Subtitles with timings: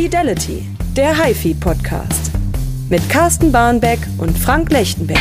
[0.00, 2.30] Fidelity, der HiFi Podcast.
[2.88, 5.18] Mit Carsten Barnbeck und Frank Lechtenberg.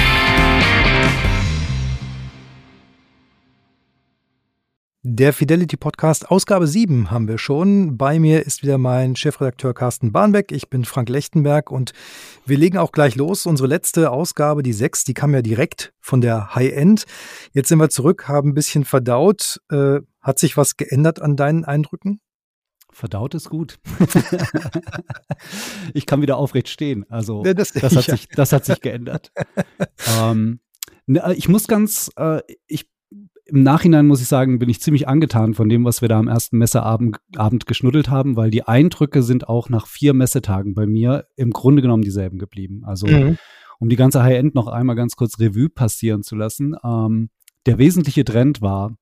[5.01, 7.97] Der Fidelity Podcast Ausgabe 7 haben wir schon.
[7.97, 10.51] Bei mir ist wieder mein Chefredakteur Carsten Barnbeck.
[10.51, 11.93] Ich bin Frank Lechtenberg und
[12.45, 13.47] wir legen auch gleich los.
[13.47, 17.05] Unsere letzte Ausgabe, die 6, die kam ja direkt von der High-End.
[17.51, 19.59] Jetzt sind wir zurück, haben ein bisschen verdaut.
[19.71, 22.19] Äh, hat sich was geändert an deinen Eindrücken?
[22.97, 23.77] Verdaut ist gut.
[25.93, 27.05] ich kann wieder aufrecht stehen.
[27.09, 29.31] Also Ja, das, das- hat sich, das hat sich geändert.
[30.19, 30.59] ähm,
[31.35, 32.89] ich muss ganz, äh, ich
[33.45, 36.27] im Nachhinein muss ich sagen, bin ich ziemlich angetan von dem, was wir da am
[36.27, 41.27] ersten Messeabend Abend geschnuddelt haben, weil die Eindrücke sind auch nach vier Messetagen bei mir
[41.37, 42.81] im Grunde genommen dieselben geblieben.
[42.83, 43.37] Also Mhm.
[43.79, 46.75] um die ganze High-End noch einmal ganz kurz Revue passieren zu lassen.
[46.83, 47.29] Ähm,
[47.67, 48.97] der wesentliche Trend war,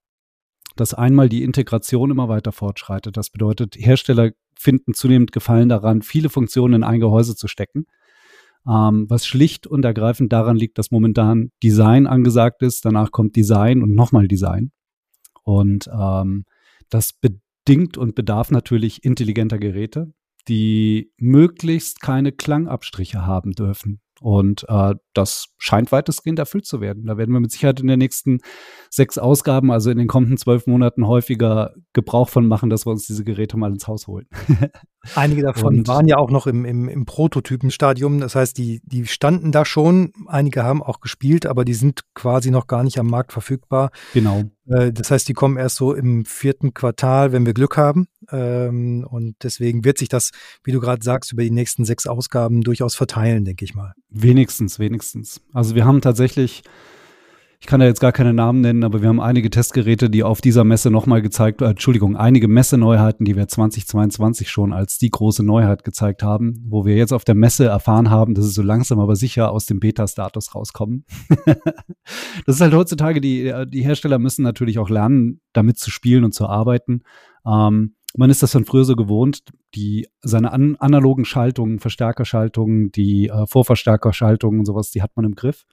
[0.75, 3.17] dass einmal die Integration immer weiter fortschreitet.
[3.17, 7.85] Das bedeutet, Hersteller finden zunehmend Gefallen daran, viele Funktionen in ein Gehäuse zu stecken.
[8.67, 13.84] Ähm, was schlicht und ergreifend daran liegt, dass momentan Design angesagt ist, danach kommt Design
[13.84, 14.71] und nochmal Design.
[15.43, 16.45] Und ähm,
[16.89, 20.12] das bedingt und bedarf natürlich intelligenter Geräte,
[20.48, 24.01] die möglichst keine Klangabstriche haben dürfen.
[24.26, 27.05] Und äh, das scheint weitestgehend erfüllt zu werden.
[27.05, 28.40] Da werden wir mit Sicherheit in den nächsten
[28.90, 33.05] sechs Ausgaben, also in den kommenden zwölf Monaten, häufiger Gebrauch von machen, dass wir uns
[33.05, 34.26] diese Geräte mal ins Haus holen.
[35.15, 38.20] Einige davon Und- waren ja auch noch im, im, im Prototypenstadium.
[38.20, 40.12] Das heißt, die, die standen da schon.
[40.26, 43.91] Einige haben auch gespielt, aber die sind quasi noch gar nicht am Markt verfügbar.
[44.15, 44.41] genau.
[44.67, 48.07] Äh, Das heißt, die kommen erst so im vierten Quartal, wenn wir Glück haben.
[48.31, 50.31] Ähm, Und deswegen wird sich das,
[50.63, 53.93] wie du gerade sagst, über die nächsten sechs Ausgaben durchaus verteilen, denke ich mal.
[54.09, 55.41] Wenigstens, wenigstens.
[55.54, 56.63] Also wir haben tatsächlich,
[57.59, 60.41] ich kann da jetzt gar keine Namen nennen, aber wir haben einige Testgeräte, die auf
[60.41, 65.44] dieser Messe nochmal gezeigt, äh, Entschuldigung, einige Messeneuheiten, die wir 2022 schon als die große
[65.44, 69.00] Neuheit gezeigt haben, wo wir jetzt auf der Messe erfahren haben, dass es so langsam
[69.00, 71.06] aber sicher aus dem Beta-Status rauskommen.
[72.45, 76.33] das ist halt heutzutage, die, die Hersteller müssen natürlich auch lernen, damit zu spielen und
[76.33, 77.01] zu arbeiten.
[77.47, 79.43] Ähm, man ist das von früher so gewohnt,
[79.73, 85.35] die seine an, analogen Schaltungen, Verstärkerschaltungen, die äh, Vorverstärkerschaltungen und sowas, die hat man im
[85.35, 85.65] Griff.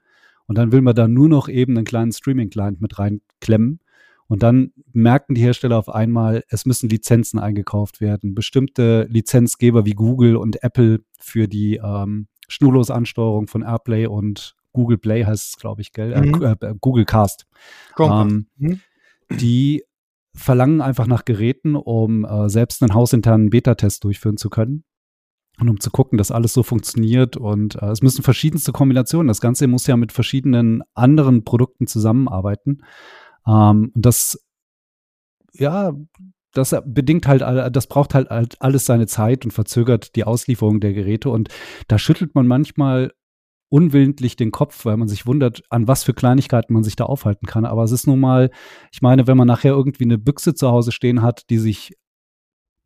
[0.46, 3.80] Und dann will man da nur noch eben einen kleinen Streaming-Client mit reinklemmen.
[4.26, 8.34] Und dann merken die Hersteller auf einmal, es müssen Lizenzen eingekauft werden.
[8.34, 15.24] Bestimmte Lizenzgeber wie Google und Apple für die ähm, Schnurlosansteuerung von AirPlay und Google Play
[15.24, 16.18] heißt es, glaube ich, gell?
[16.20, 16.42] Mhm.
[16.42, 17.46] Äh, äh, Google Cast.
[18.22, 18.80] Ähm, Mhm.
[19.30, 19.84] die
[20.34, 24.84] verlangen einfach nach Geräten, um äh, selbst einen hausinternen Beta-Test durchführen zu können.
[25.60, 27.36] Und um zu gucken, dass alles so funktioniert.
[27.36, 29.28] Und äh, es müssen verschiedenste Kombinationen.
[29.28, 32.78] Das Ganze muss ja mit verschiedenen anderen Produkten zusammenarbeiten.
[33.46, 34.42] Ähm, und das,
[35.52, 35.92] ja,
[36.54, 37.42] das bedingt halt,
[37.74, 41.28] das braucht halt all- alles seine Zeit und verzögert die Auslieferung der Geräte.
[41.28, 41.50] Und
[41.86, 43.12] da schüttelt man manchmal
[43.72, 47.46] unwillentlich den Kopf, weil man sich wundert, an was für Kleinigkeiten man sich da aufhalten
[47.46, 47.64] kann.
[47.64, 48.50] Aber es ist nun mal,
[48.92, 51.94] ich meine, wenn man nachher irgendwie eine Büchse zu Hause stehen hat, die sich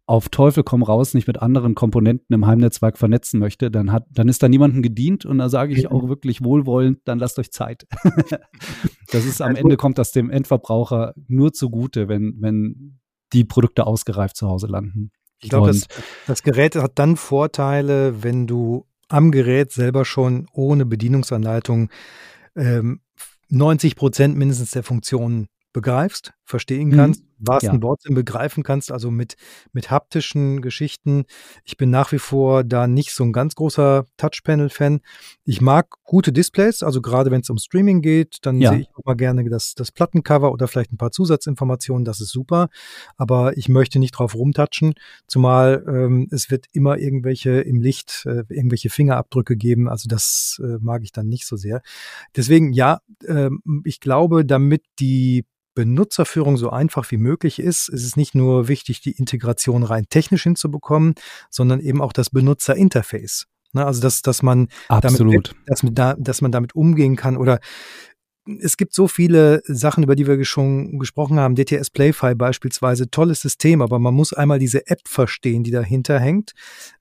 [0.09, 4.29] auf Teufel komm raus nicht mit anderen Komponenten im Heimnetzwerk vernetzen möchte, dann hat, dann
[4.29, 7.89] ist da niemandem gedient und da sage ich auch wirklich wohlwollend, dann lasst euch Zeit.
[9.11, 13.01] das ist am Also- Ende kommt das dem Endverbraucher nur zugute, wenn, wenn
[13.33, 15.11] die Produkte ausgereift zu Hause landen.
[15.41, 15.89] Ich glaube, das,
[16.29, 21.91] das Gerät hat dann Vorteile, wenn du am Gerät selber schon ohne Bedienungsanleitung
[22.57, 23.01] ähm,
[23.49, 26.97] 90 Prozent mindestens der Funktionen begreifst, verstehen Mhm.
[26.97, 27.83] kannst, wahrsten Ja.
[27.83, 29.37] Wortsinn begreifen kannst, also mit,
[29.73, 31.25] mit haptischen Geschichten.
[31.65, 35.01] Ich bin nach wie vor da nicht so ein ganz großer Touchpanel-Fan.
[35.45, 38.71] Ich mag gute Displays, also gerade wenn es um Streaming geht, dann Ja.
[38.71, 42.31] sehe ich auch mal gerne das, das Plattencover oder vielleicht ein paar Zusatzinformationen, das ist
[42.31, 42.69] super.
[43.17, 44.95] Aber ich möchte nicht drauf rumtatschen,
[45.27, 49.89] zumal ähm, es wird immer irgendwelche im Licht, äh, irgendwelche Fingerabdrücke geben.
[49.89, 51.83] Also das äh, mag ich dann nicht so sehr.
[52.37, 55.45] Deswegen ja, ähm, ich glaube, damit die
[55.77, 60.43] Benutzerführung so einfach wie möglich ist, ist es nicht nur wichtig, die Integration rein technisch
[60.43, 61.15] hinzubekommen,
[61.51, 63.47] sondern eben auch das Benutzerinterface.
[63.73, 65.55] Ne, also dass, dass man Absolut.
[65.67, 67.61] damit, dass, dass man damit umgehen kann oder
[68.61, 71.57] es gibt so viele Sachen, über die wir schon gesprochen haben.
[71.57, 76.53] DTS Playfile beispielsweise, tolles System, aber man muss einmal diese App verstehen, die dahinter hängt.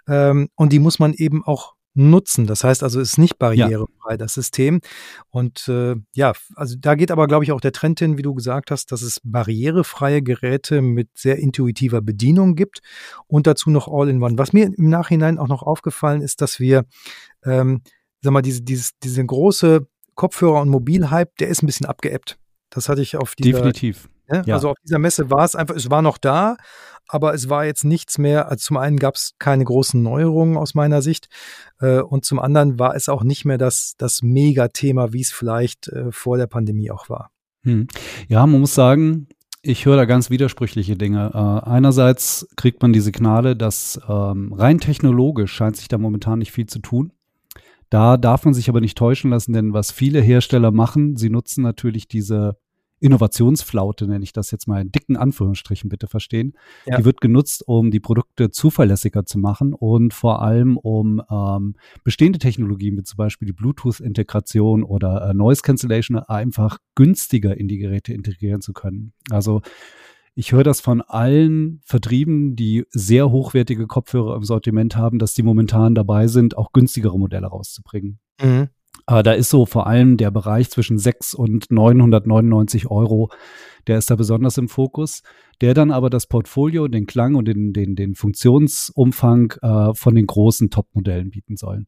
[0.08, 2.46] Ähm, und die muss man eben auch nutzen.
[2.46, 4.82] Das heißt also, es ist nicht barrierefrei, das System.
[5.30, 8.34] Und äh, ja, also da geht aber, glaube ich, auch der Trend hin, wie du
[8.34, 12.82] gesagt hast, dass es barrierefreie Geräte mit sehr intuitiver Bedienung gibt
[13.28, 14.38] und dazu noch All-in-One.
[14.38, 16.86] Was mir im Nachhinein auch noch aufgefallen ist, dass wir,
[17.46, 17.82] ähm,
[18.22, 22.38] sag mal, diese, dieses, diese große Kopfhörer- und Mobilhype, der ist ein bisschen abgeebbt.
[22.70, 24.10] Das hatte ich auf dieser, Definitiv.
[24.30, 24.44] Ne?
[24.46, 24.56] Ja.
[24.56, 26.58] Also auf dieser Messe war es einfach, es war noch da,
[27.08, 28.50] aber es war jetzt nichts mehr.
[28.50, 31.28] Also zum einen gab es keine großen Neuerungen aus meiner Sicht
[31.80, 35.88] äh, und zum anderen war es auch nicht mehr das, das Megathema, wie es vielleicht
[35.90, 37.32] äh, vor der Pandemie auch war.
[37.64, 37.88] Hm.
[38.28, 39.28] Ja, man muss sagen,
[39.62, 41.32] ich höre da ganz widersprüchliche Dinge.
[41.34, 46.52] Äh, einerseits kriegt man die Signale, dass ähm, rein technologisch scheint sich da momentan nicht
[46.52, 47.12] viel zu tun.
[47.90, 51.64] Da darf man sich aber nicht täuschen lassen, denn was viele Hersteller machen, sie nutzen
[51.64, 52.58] natürlich diese
[53.00, 56.54] Innovationsflaute, nenne ich das jetzt mal in dicken Anführungsstrichen bitte verstehen.
[56.86, 56.98] Ja.
[56.98, 62.40] Die wird genutzt, um die Produkte zuverlässiger zu machen und vor allem um ähm, bestehende
[62.40, 68.14] Technologien, wie zum Beispiel die Bluetooth-Integration oder äh, Noise Cancellation, einfach günstiger in die Geräte
[68.14, 69.14] integrieren zu können.
[69.30, 69.62] Also
[70.38, 75.44] ich höre das von allen Vertrieben, die sehr hochwertige Kopfhörer im Sortiment haben, dass die
[75.44, 78.20] momentan dabei sind, auch günstigere Modelle rauszubringen.
[78.42, 78.68] Mhm.
[79.06, 83.30] Aber da ist so vor allem der Bereich zwischen 6 und 999 Euro,
[83.88, 85.22] der ist da besonders im Fokus,
[85.62, 90.26] der dann aber das Portfolio, den Klang und den, den, den Funktionsumfang äh, von den
[90.26, 91.86] großen Top-Modellen bieten soll.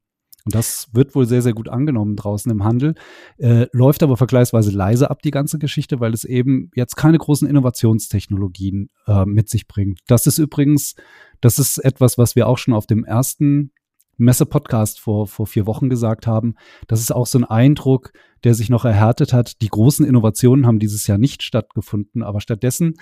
[0.47, 2.95] Und das wird wohl sehr, sehr gut angenommen draußen im Handel,
[3.37, 7.49] äh, läuft aber vergleichsweise leise ab, die ganze Geschichte, weil es eben jetzt keine großen
[7.49, 9.99] Innovationstechnologien äh, mit sich bringt.
[10.07, 10.95] Das ist übrigens,
[11.41, 13.71] das ist etwas, was wir auch schon auf dem ersten
[14.17, 16.55] Messe-Podcast vor, vor vier Wochen gesagt haben.
[16.87, 18.11] Das ist auch so ein Eindruck,
[18.43, 19.61] der sich noch erhärtet hat.
[19.61, 22.95] Die großen Innovationen haben dieses Jahr nicht stattgefunden, aber stattdessen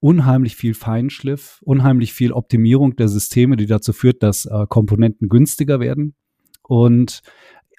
[0.00, 5.78] unheimlich viel Feinschliff, unheimlich viel Optimierung der Systeme, die dazu führt, dass äh, Komponenten günstiger
[5.78, 6.16] werden.
[6.62, 7.22] Und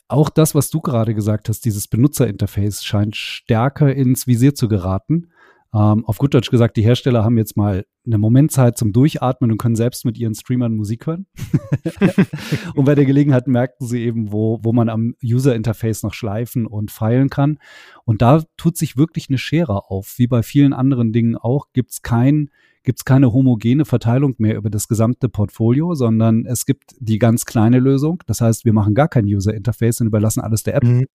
[0.08, 5.33] auch das, was du gerade gesagt hast, dieses Benutzerinterface scheint stärker ins Visier zu geraten.
[5.74, 9.58] Ähm, auf gut Deutsch gesagt, die Hersteller haben jetzt mal eine Momentzeit zum Durchatmen und
[9.58, 11.26] können selbst mit ihren Streamern Musik hören.
[12.76, 16.92] und bei der Gelegenheit merken sie eben, wo, wo man am User-Interface noch schleifen und
[16.92, 17.58] feilen kann.
[18.06, 20.16] Und da tut sich wirklich eine Schere auf.
[20.18, 22.50] Wie bei vielen anderen Dingen auch, gibt's kein
[22.84, 27.80] gibt's keine homogene Verteilung mehr über das gesamte Portfolio, sondern es gibt die ganz kleine
[27.80, 28.22] Lösung.
[28.26, 30.84] Das heißt, wir machen gar kein User-Interface und überlassen alles der App.
[30.84, 31.08] Mhm.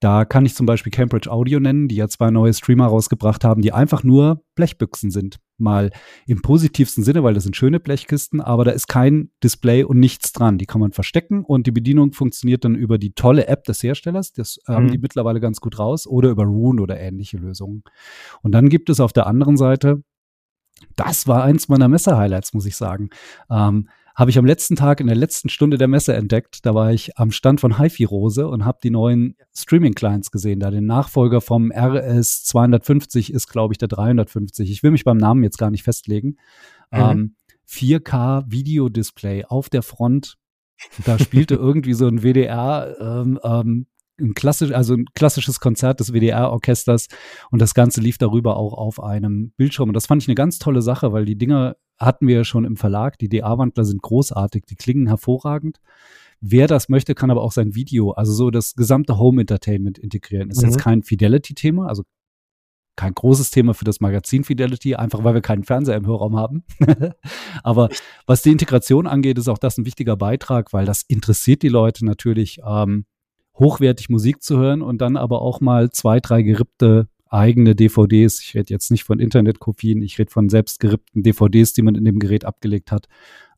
[0.00, 3.62] Da kann ich zum Beispiel Cambridge Audio nennen, die ja zwei neue Streamer rausgebracht haben,
[3.62, 5.38] die einfach nur Blechbüchsen sind.
[5.56, 5.92] Mal
[6.26, 10.32] im positivsten Sinne, weil das sind schöne Blechkisten, aber da ist kein Display und nichts
[10.32, 10.58] dran.
[10.58, 14.32] Die kann man verstecken und die Bedienung funktioniert dann über die tolle App des Herstellers.
[14.32, 14.72] Das mhm.
[14.72, 17.82] haben die mittlerweile ganz gut raus oder über Rune oder ähnliche Lösungen.
[18.42, 20.02] Und dann gibt es auf der anderen Seite,
[20.96, 23.10] das war eins meiner Messer-Highlights, muss ich sagen.
[23.50, 26.64] Ähm, habe ich am letzten Tag in der letzten Stunde der Messe entdeckt.
[26.64, 30.60] Da war ich am Stand von HiFi Rose und habe die neuen Streaming-Clients gesehen.
[30.60, 34.70] Da den Nachfolger vom RS 250 ist, glaube ich, der 350.
[34.70, 36.36] Ich will mich beim Namen jetzt gar nicht festlegen.
[36.92, 36.98] Mhm.
[37.00, 37.36] Ähm,
[37.68, 40.36] 4K Videodisplay auf der Front.
[41.04, 43.86] Da spielte irgendwie so ein WDR ähm, ähm,
[44.20, 47.08] ein klassisch, also ein klassisches Konzert des WDR-Orchesters
[47.50, 49.88] und das Ganze lief darüber auch auf einem Bildschirm.
[49.88, 52.64] Und das fand ich eine ganz tolle Sache, weil die Dinger hatten wir ja schon
[52.64, 53.18] im Verlag.
[53.18, 55.80] Die DA-Wandler sind großartig, die klingen hervorragend.
[56.40, 60.50] Wer das möchte, kann aber auch sein Video, also so das gesamte Home Entertainment integrieren.
[60.50, 60.68] Ist mhm.
[60.68, 62.02] jetzt kein Fidelity-Thema, also
[62.96, 66.64] kein großes Thema für das Magazin Fidelity, einfach weil wir keinen Fernseher im Hörraum haben.
[67.62, 67.88] aber
[68.26, 72.04] was die Integration angeht, ist auch das ein wichtiger Beitrag, weil das interessiert die Leute
[72.04, 72.60] natürlich.
[72.64, 73.06] Ähm,
[73.58, 78.40] hochwertig Musik zu hören und dann aber auch mal zwei, drei gerippte eigene DVDs.
[78.40, 82.04] Ich rede jetzt nicht von Internetkopien, ich rede von selbst gerippten DVDs, die man in
[82.04, 83.08] dem Gerät abgelegt hat,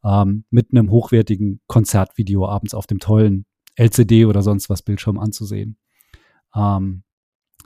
[0.05, 3.45] ähm, mit einem hochwertigen Konzertvideo abends auf dem tollen
[3.77, 5.77] LCD oder sonst was Bildschirm anzusehen.
[6.55, 7.03] Ähm,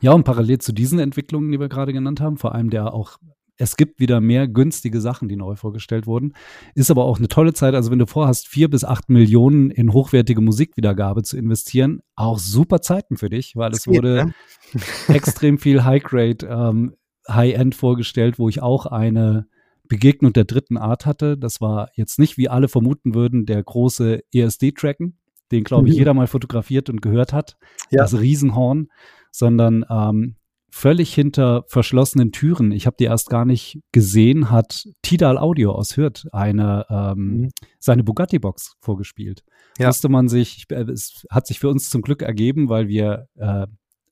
[0.01, 3.19] ja, und parallel zu diesen Entwicklungen, die wir gerade genannt haben, vor allem der auch
[3.61, 6.33] es gibt wieder mehr günstige Sachen, die neu vorgestellt wurden.
[6.75, 7.75] Ist aber auch eine tolle Zeit.
[7.75, 12.81] Also wenn du vorhast, vier bis acht Millionen in hochwertige Musikwiedergabe zu investieren, auch super
[12.81, 14.35] Zeiten für dich, weil es wurde ne?
[15.15, 16.97] extrem viel High-Grade, ähm,
[17.29, 19.47] High-End vorgestellt, wo ich auch eine
[19.89, 21.37] Begegnung der dritten Art hatte.
[21.37, 25.19] Das war jetzt nicht, wie alle vermuten würden, der große ESD-Tracken,
[25.53, 25.99] den, glaube ich, mhm.
[25.99, 27.59] jeder mal fotografiert und gehört hat.
[27.91, 27.99] Ja.
[27.99, 28.89] Das Riesenhorn,
[29.33, 30.37] sondern ähm,
[30.71, 35.97] völlig hinter verschlossenen Türen, ich habe die erst gar nicht gesehen, hat Tidal Audio aus
[35.97, 37.49] Hürth eine ähm, mhm.
[37.79, 39.43] seine Bugatti-Box vorgespielt.
[39.79, 39.89] Ja.
[39.89, 43.67] Musste man sich, äh, es hat sich für uns zum Glück ergeben, weil wir äh,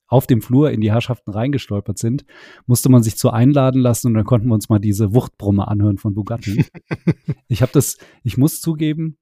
[0.09, 2.25] auf dem Flur in die Herrschaften reingestolpert sind,
[2.65, 5.99] musste man sich zu einladen lassen und dann konnten wir uns mal diese Wuchtbrumme anhören
[5.99, 6.65] von Bugatti.
[7.47, 9.18] ich habe das, ich muss zugeben,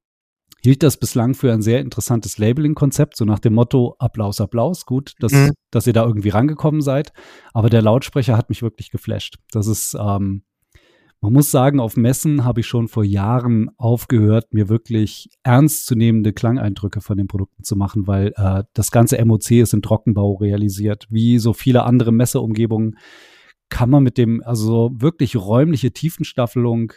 [0.67, 5.13] hielt das bislang für ein sehr interessantes Labeling-Konzept, so nach dem Motto Applaus, Applaus, gut,
[5.19, 5.53] dass, mhm.
[5.71, 7.13] dass ihr da irgendwie rangekommen seid.
[7.53, 9.37] Aber der Lautsprecher hat mich wirklich geflasht.
[9.51, 10.43] Das ist, ähm,
[11.21, 16.99] man muss sagen, auf Messen habe ich schon vor Jahren aufgehört, mir wirklich ernstzunehmende Klangeindrücke
[16.99, 21.07] von den Produkten zu machen, weil äh, das ganze MOC ist in Trockenbau realisiert.
[21.09, 22.97] Wie so viele andere Messeumgebungen
[23.69, 26.91] kann man mit dem, also wirklich räumliche Tiefenstaffelung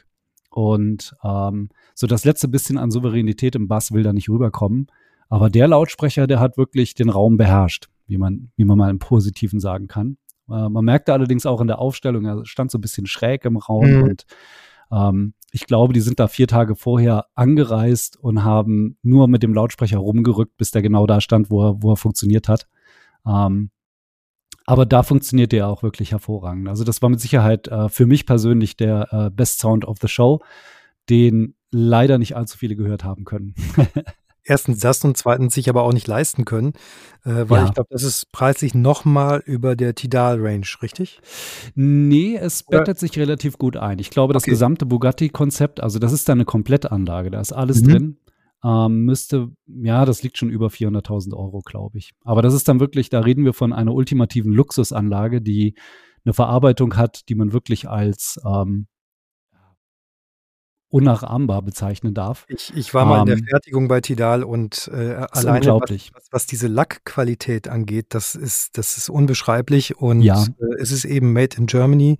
[0.51, 4.89] Und ähm, so das letzte bisschen an Souveränität im Bass will da nicht rüberkommen.
[5.29, 8.99] Aber der Lautsprecher, der hat wirklich den Raum beherrscht, wie man, wie man mal im
[8.99, 10.17] Positiven sagen kann.
[10.49, 13.57] Äh, man merkte allerdings auch in der Aufstellung, er stand so ein bisschen schräg im
[13.57, 14.03] Raum mhm.
[14.03, 14.27] und
[14.93, 19.55] ähm, ich glaube, die sind da vier Tage vorher angereist und haben nur mit dem
[19.55, 22.67] Lautsprecher rumgerückt, bis der genau da stand, wo er, wo er funktioniert hat.
[23.27, 23.71] Ähm,
[24.71, 26.69] aber da funktioniert der auch wirklich hervorragend.
[26.69, 30.07] Also das war mit Sicherheit äh, für mich persönlich der äh, Best Sound of the
[30.07, 30.41] Show,
[31.09, 33.55] den leider nicht allzu viele gehört haben können.
[34.45, 36.75] erstens das und zweitens sich aber auch nicht leisten können,
[37.25, 37.67] äh, weil ja.
[37.67, 41.21] ich glaube, das ist preislich nochmal über der Tidal-Range, richtig?
[41.75, 43.99] Nee, es bettet sich relativ gut ein.
[43.99, 44.53] Ich glaube, das okay.
[44.53, 47.89] gesamte Bugatti-Konzept, also das ist da eine Komplettanlage, da ist alles mhm.
[47.89, 48.17] drin.
[48.65, 52.13] Ähm, müsste, ja, das liegt schon über 400.000 Euro, glaube ich.
[52.25, 55.75] Aber das ist dann wirklich, da reden wir von einer ultimativen Luxusanlage, die
[56.25, 58.87] eine Verarbeitung hat, die man wirklich als ähm,
[60.91, 62.45] unnachahmbar bezeichnen darf.
[62.49, 66.25] Ich, ich war mal in der ähm, Fertigung bei Tidal und äh, alleine was, was,
[66.31, 70.43] was, diese Lackqualität angeht, das ist, das ist unbeschreiblich und ja.
[70.43, 72.19] äh, es ist eben made in Germany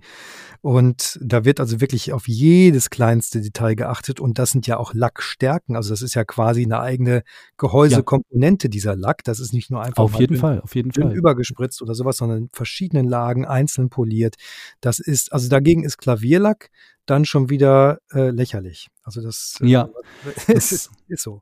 [0.61, 4.93] und da wird also wirklich auf jedes kleinste Detail geachtet und das sind ja auch
[4.93, 5.75] Lackstärken.
[5.75, 7.23] Also das ist ja quasi eine eigene
[7.57, 8.69] Gehäusekomponente ja.
[8.69, 9.23] dieser Lack.
[9.23, 12.17] Das ist nicht nur einfach auf jeden dünn, Fall, auf jeden Fall übergespritzt oder sowas,
[12.17, 14.35] sondern in verschiedenen Lagen einzeln poliert.
[14.81, 16.69] Das ist also dagegen ist Klavierlack
[17.05, 18.87] dann schon wieder äh, lächerlich.
[19.03, 19.89] Also das, äh, ja,
[20.47, 21.41] das ist, ist, so.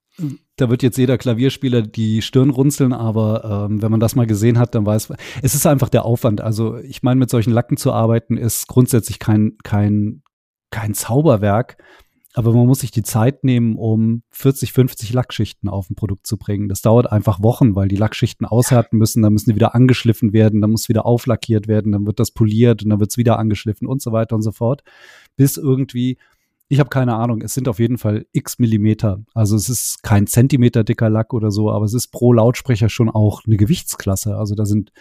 [0.56, 4.58] Da wird jetzt jeder Klavierspieler die Stirn runzeln, aber ähm, wenn man das mal gesehen
[4.58, 6.42] hat, dann weiß man, es ist einfach der Aufwand.
[6.42, 10.24] Also ich meine, mit solchen Lacken zu arbeiten ist grundsätzlich kein, kein,
[10.72, 11.78] kein Zauberwerk.
[12.40, 16.38] Aber man muss sich die Zeit nehmen, um 40, 50 Lackschichten auf ein Produkt zu
[16.38, 16.70] bringen.
[16.70, 20.62] Das dauert einfach Wochen, weil die Lackschichten aushärten müssen, dann müssen die wieder angeschliffen werden,
[20.62, 23.90] dann muss wieder auflackiert werden, dann wird das poliert und dann wird es wieder angeschliffen
[23.90, 24.84] und so weiter und so fort.
[25.36, 26.18] Bis irgendwie,
[26.70, 29.22] ich habe keine Ahnung, es sind auf jeden Fall x Millimeter.
[29.34, 33.10] Also es ist kein Zentimeter dicker Lack oder so, aber es ist pro Lautsprecher schon
[33.10, 34.38] auch eine Gewichtsklasse.
[34.38, 34.94] Also da sind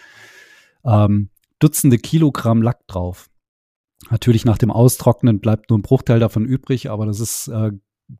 [0.83, 1.29] ähm,
[1.59, 3.29] Dutzende Kilogramm Lack drauf.
[4.09, 7.71] Natürlich nach dem Austrocknen bleibt nur ein Bruchteil davon übrig, aber das ist äh,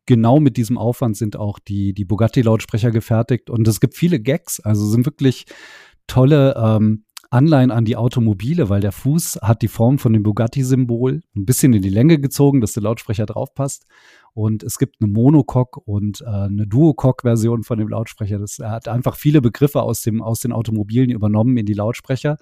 [0.06, 3.50] genau mit diesem Aufwand sind auch die, die Bugatti-Lautsprecher gefertigt.
[3.50, 5.46] Und es gibt viele Gags, also sind wirklich
[6.06, 11.22] tolle ähm, Anleihen an die Automobile, weil der Fuß hat die Form von dem Bugatti-Symbol
[11.36, 13.86] ein bisschen in die Länge gezogen, dass der Lautsprecher draufpasst.
[14.32, 18.38] Und es gibt eine Monocoque und äh, eine Duocoque-Version von dem Lautsprecher.
[18.38, 22.36] Das, er hat einfach viele Begriffe aus, dem, aus den Automobilen übernommen in die Lautsprecher.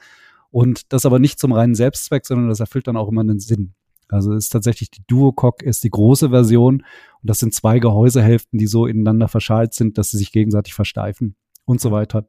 [0.50, 3.74] Und das aber nicht zum reinen Selbstzweck, sondern das erfüllt dann auch immer einen Sinn.
[4.08, 8.66] Also ist tatsächlich die Duocoque ist die große Version und das sind zwei Gehäusehälften, die
[8.66, 11.36] so ineinander verschalt sind, dass sie sich gegenseitig versteifen
[11.66, 12.26] und so weiter.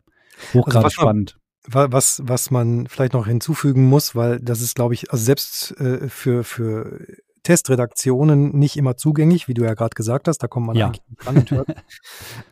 [0.54, 1.40] Hochgradig also spannend.
[1.74, 5.72] Man, was, was man vielleicht noch hinzufügen muss, weil das ist, glaube ich, also selbst
[5.80, 7.06] äh, für, für
[7.44, 10.88] Testredaktionen nicht immer zugänglich, wie du ja gerade gesagt hast, da kommt man ja.
[10.88, 11.68] eigentlich dran und hört.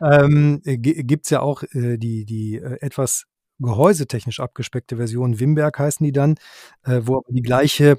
[0.00, 3.24] ähm, Gibt es ja auch äh, die, die äh, etwas
[3.58, 6.36] gehäusetechnisch abgespeckte Version, Wimberg heißen die dann,
[6.84, 7.98] äh, wo die gleiche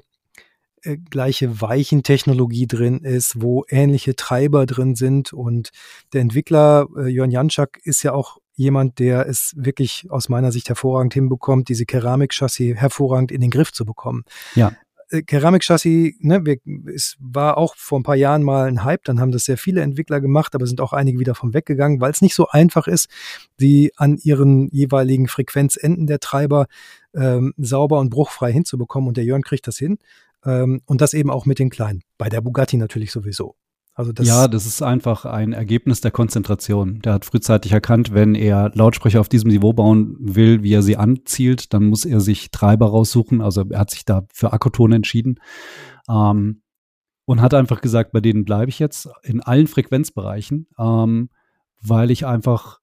[0.82, 5.70] äh, gleiche Weichentechnologie drin ist, wo ähnliche Treiber drin sind und
[6.12, 10.68] der Entwickler äh, Jörn Janczak ist ja auch jemand, der es wirklich aus meiner Sicht
[10.68, 14.24] hervorragend hinbekommt, diese Keramikchassis hervorragend in den Griff zu bekommen.
[14.54, 14.72] Ja.
[15.10, 16.58] Äh, Keramikchassis, ne, wir,
[16.94, 19.82] es war auch vor ein paar Jahren mal ein Hype, dann haben das sehr viele
[19.82, 23.08] Entwickler gemacht, aber sind auch einige wieder vom weggegangen, weil es nicht so einfach ist,
[23.60, 26.66] die an ihren jeweiligen Frequenzenden der Treiber
[27.14, 29.08] ähm, sauber und bruchfrei hinzubekommen.
[29.08, 29.98] Und der Jörn kriegt das hin.
[30.44, 32.02] Ähm, und das eben auch mit den Kleinen.
[32.16, 33.56] Bei der Bugatti natürlich sowieso.
[34.00, 37.02] Also das ja, das ist einfach ein Ergebnis der Konzentration.
[37.02, 40.96] Der hat frühzeitig erkannt, wenn er Lautsprecher auf diesem Niveau bauen will, wie er sie
[40.96, 43.42] anzielt, dann muss er sich Treiber raussuchen.
[43.42, 45.38] Also er hat sich da für Akkuton entschieden
[46.08, 46.62] ähm,
[47.26, 51.28] und hat einfach gesagt, bei denen bleibe ich jetzt in allen Frequenzbereichen, ähm,
[51.82, 52.78] weil ich einfach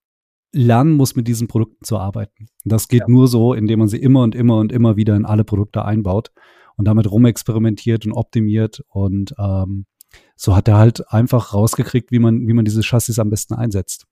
[0.54, 2.46] lernen muss, mit diesen Produkten zu arbeiten.
[2.64, 3.10] Das geht ja.
[3.10, 6.30] nur so, indem man sie immer und immer und immer wieder in alle Produkte einbaut
[6.76, 9.88] und damit rumexperimentiert und optimiert und ähm,
[10.38, 14.06] so hat er halt einfach rausgekriegt, wie man, wie man diese Chassis am besten einsetzt.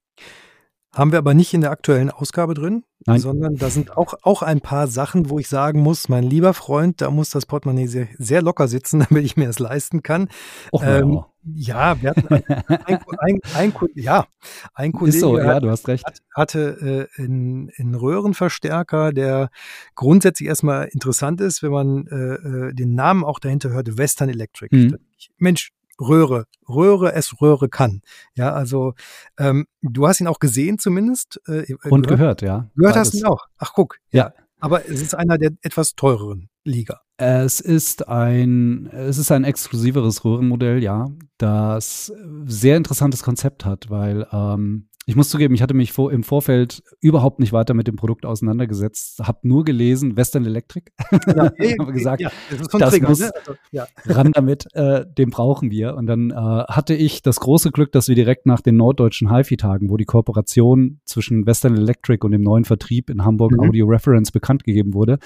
[0.96, 3.20] Haben wir aber nicht in der aktuellen Ausgabe drin, Nein.
[3.20, 7.02] sondern da sind auch, auch ein paar Sachen, wo ich sagen muss, mein lieber Freund,
[7.02, 10.28] da muss das Portemonnaie sehr, sehr locker sitzen, damit ich mir es leisten kann.
[10.72, 12.44] Och, ähm, ja, wir hatten ein,
[13.18, 14.26] ein, ein, ja,
[14.72, 16.04] ein Kollege so, ja, du hast recht.
[16.34, 19.50] hatte äh, einen, einen Röhrenverstärker, der
[19.94, 24.74] grundsätzlich erstmal interessant ist, wenn man äh, äh den Namen auch dahinter hört, Western Electric.
[24.74, 24.96] Mhm.
[25.36, 28.02] Mensch, Röhre, Röhre es Röhre kann.
[28.34, 28.94] Ja, also
[29.38, 31.40] ähm, du hast ihn auch gesehen zumindest.
[31.48, 32.70] Äh, äh Und gehört, gehört ja.
[32.76, 32.96] Gehört Beides.
[32.96, 33.46] hast du ihn auch.
[33.58, 33.98] Ach guck.
[34.10, 34.26] Ja.
[34.26, 34.32] ja.
[34.58, 37.00] Aber es ist einer der etwas teureren Liga.
[37.18, 41.06] Es ist ein, es ist ein exklusiveres Röhrenmodell, ja,
[41.38, 42.12] das
[42.44, 46.82] sehr interessantes Konzept hat, weil ähm, ich muss zugeben, ich hatte mich vor, im Vorfeld
[47.00, 50.90] überhaupt nicht weiter mit dem Produkt auseinandergesetzt, habe nur gelesen Western Electric,
[51.28, 53.30] ja, habe gesagt, ja, das, das Trigger, muss ne?
[53.32, 53.86] also, ja.
[54.06, 55.94] ran damit, äh, den brauchen wir.
[55.94, 59.90] Und dann äh, hatte ich das große Glück, dass wir direkt nach den norddeutschen HiFi-Tagen,
[59.90, 63.60] wo die Kooperation zwischen Western Electric und dem neuen Vertrieb in Hamburg mhm.
[63.60, 65.20] Audio Reference bekannt gegeben wurde,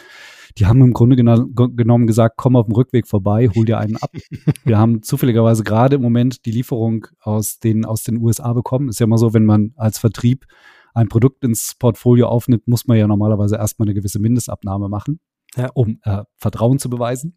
[0.58, 3.96] die haben im Grunde gena genommen gesagt, komm auf dem Rückweg vorbei, hol dir einen
[3.96, 4.10] ab.
[4.64, 8.88] Wir haben zufälligerweise gerade im Moment die Lieferung aus den, aus den USA bekommen.
[8.88, 10.46] Ist ja immer so, wenn man als Vertrieb
[10.94, 15.20] ein Produkt ins Portfolio aufnimmt, muss man ja normalerweise erstmal eine gewisse Mindestabnahme machen,
[15.56, 15.70] ja.
[15.74, 17.34] um äh, Vertrauen zu beweisen.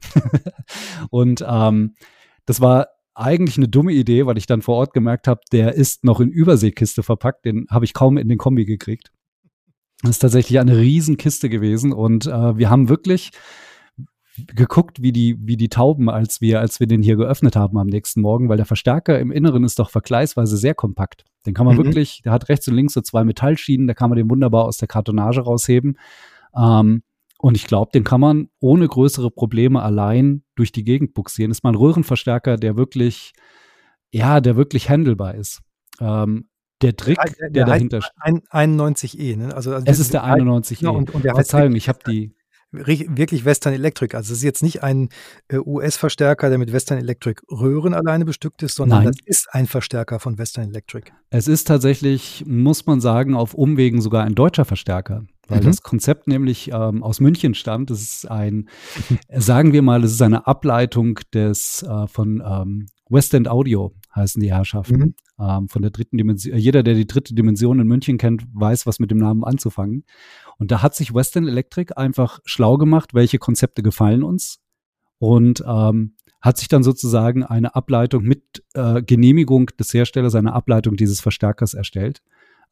[1.10, 1.94] und ähm,
[2.46, 6.04] das war eigentlich eine dumme Idee, weil ich dann vor Ort gemerkt habe, der ist
[6.04, 9.12] noch in Überseekiste verpackt, den habe ich kaum in den Kombi gekriegt.
[10.02, 13.32] Das ist tatsächlich eine Riesenkiste gewesen und äh, wir haben wirklich
[14.56, 17.88] geguckt, wie die, wie die Tauben, als wir, als wir den hier geöffnet haben am
[17.88, 21.24] nächsten Morgen, weil der Verstärker im Inneren ist doch vergleichsweise sehr kompakt.
[21.46, 21.84] Den kann man mhm.
[21.84, 24.78] wirklich, der hat rechts und links so zwei Metallschienen, da kann man den wunderbar aus
[24.78, 25.98] der Kartonage rausheben.
[26.56, 27.04] Ähm,
[27.38, 31.52] und ich glaube, den kann man ohne größere Probleme allein durch die Gegend buxieren.
[31.52, 33.34] Ist mal ein Röhrenverstärker, der wirklich,
[34.12, 35.62] ja, der wirklich handelbar ist.
[36.00, 36.48] Ähm,
[36.84, 38.44] der Trick, der, der, der dahinter steht.
[38.52, 39.56] 91E, ne?
[39.56, 40.80] Also, also es ist der 91E.
[40.80, 42.36] Genau, und, und der Verzeihung, ich habe die
[42.74, 44.16] wirklich Western Electric.
[44.16, 45.10] Also es ist jetzt nicht ein
[45.48, 49.14] äh, US-Verstärker, der mit Western Electric Röhren alleine bestückt ist, sondern Nein.
[49.14, 51.12] das ist ein Verstärker von Western Electric.
[51.30, 55.66] Es ist tatsächlich, muss man sagen, auf Umwegen sogar ein deutscher Verstärker, weil mhm.
[55.66, 57.92] das Konzept nämlich ähm, aus München stammt.
[57.92, 58.70] Es ist ein,
[59.30, 64.42] sagen wir mal, es ist eine Ableitung des äh, von ähm, West End Audio heißen
[64.42, 64.98] die Herrschaften.
[64.98, 65.16] Mhm.
[65.40, 66.58] Ähm, von der dritten Dimension.
[66.58, 70.06] Jeder, der die dritte Dimension in München kennt, weiß, was mit dem Namen anzufangen.
[70.58, 74.60] Und da hat sich Western Electric einfach schlau gemacht, welche Konzepte gefallen uns.
[75.18, 80.98] Und ähm, hat sich dann sozusagen eine Ableitung mit äh, Genehmigung des Herstellers, eine Ableitung
[80.98, 82.22] dieses Verstärkers erstellt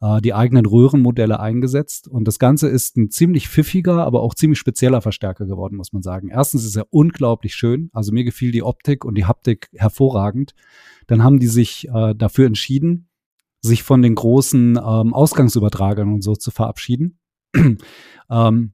[0.02, 2.08] äh, die eigenen Röhrenmodelle eingesetzt.
[2.08, 6.02] Und das Ganze ist ein ziemlich pfiffiger, aber auch ziemlich spezieller Verstärker geworden, muss man
[6.02, 6.30] sagen.
[6.30, 7.90] Erstens ist er unglaublich schön.
[7.94, 10.54] Also mir gefiel die Optik und die Haptik hervorragend.
[11.08, 13.10] Dann haben die sich äh, dafür entschieden,
[13.62, 17.20] sich von den großen ähm, Ausgangsübertragern und so zu verabschieden.
[18.30, 18.74] ähm,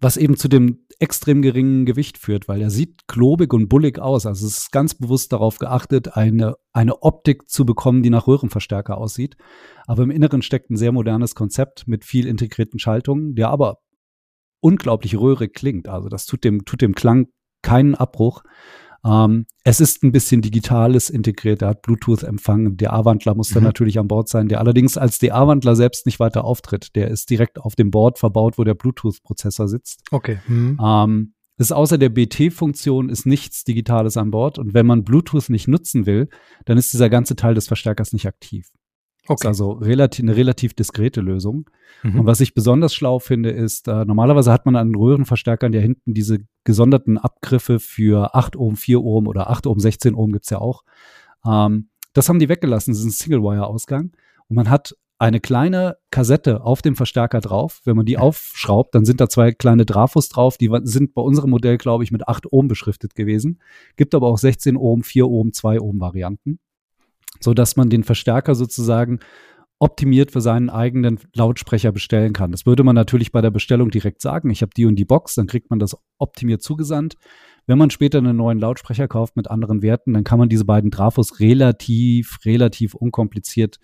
[0.00, 4.26] was eben zu dem extrem geringen Gewicht führt, weil er sieht klobig und bullig aus.
[4.26, 8.96] Also es ist ganz bewusst darauf geachtet, eine, eine Optik zu bekommen, die nach Röhrenverstärker
[8.96, 9.36] aussieht.
[9.86, 13.78] Aber im Inneren steckt ein sehr modernes Konzept mit viel integrierten Schaltungen, der aber
[14.60, 15.88] unglaublich röhrig klingt.
[15.88, 17.26] Also das tut dem, tut dem Klang
[17.62, 18.42] keinen Abbruch.
[19.04, 22.76] Ähm, es ist ein bisschen digitales integriert, er hat Bluetooth-Empfang.
[22.76, 23.54] Der A-Wandler muss mhm.
[23.54, 26.94] dann natürlich an Bord sein, der allerdings als der A-Wandler selbst nicht weiter auftritt.
[26.94, 30.02] Der ist direkt auf dem Board verbaut, wo der Bluetooth-Prozessor sitzt.
[30.10, 30.38] Okay.
[30.46, 30.78] Mhm.
[30.82, 34.58] Ähm, ist außer der BT-Funktion ist nichts Digitales an Bord.
[34.58, 36.28] Und wenn man Bluetooth nicht nutzen will,
[36.66, 38.68] dann ist dieser ganze Teil des Verstärkers nicht aktiv.
[39.28, 39.48] Okay.
[39.48, 41.68] also relativ, eine relativ diskrete Lösung.
[42.02, 42.20] Mhm.
[42.20, 46.14] Und was ich besonders schlau finde, ist, äh, normalerweise hat man an Röhrenverstärkern ja hinten
[46.14, 50.58] diese gesonderten Abgriffe für 8 Ohm, 4 Ohm oder 8 Ohm, 16 Ohm gibt's ja
[50.58, 50.84] auch.
[51.46, 54.12] Ähm, das haben die weggelassen, das ist ein Single-Wire-Ausgang.
[54.48, 57.80] Und man hat eine kleine Kassette auf dem Verstärker drauf.
[57.84, 60.58] Wenn man die aufschraubt, dann sind da zwei kleine Drafos drauf.
[60.58, 63.60] Die sind bei unserem Modell, glaube ich, mit 8 Ohm beschriftet gewesen.
[63.96, 66.58] Gibt aber auch 16 Ohm, 4 Ohm, 2 Ohm Varianten
[67.40, 69.20] so dass man den Verstärker sozusagen
[69.78, 72.50] optimiert für seinen eigenen Lautsprecher bestellen kann.
[72.50, 74.48] Das würde man natürlich bei der Bestellung direkt sagen.
[74.50, 77.16] Ich habe die und die Box, dann kriegt man das optimiert zugesandt.
[77.66, 80.90] Wenn man später einen neuen Lautsprecher kauft mit anderen Werten, dann kann man diese beiden
[80.90, 83.78] Trafos relativ, relativ unkompliziert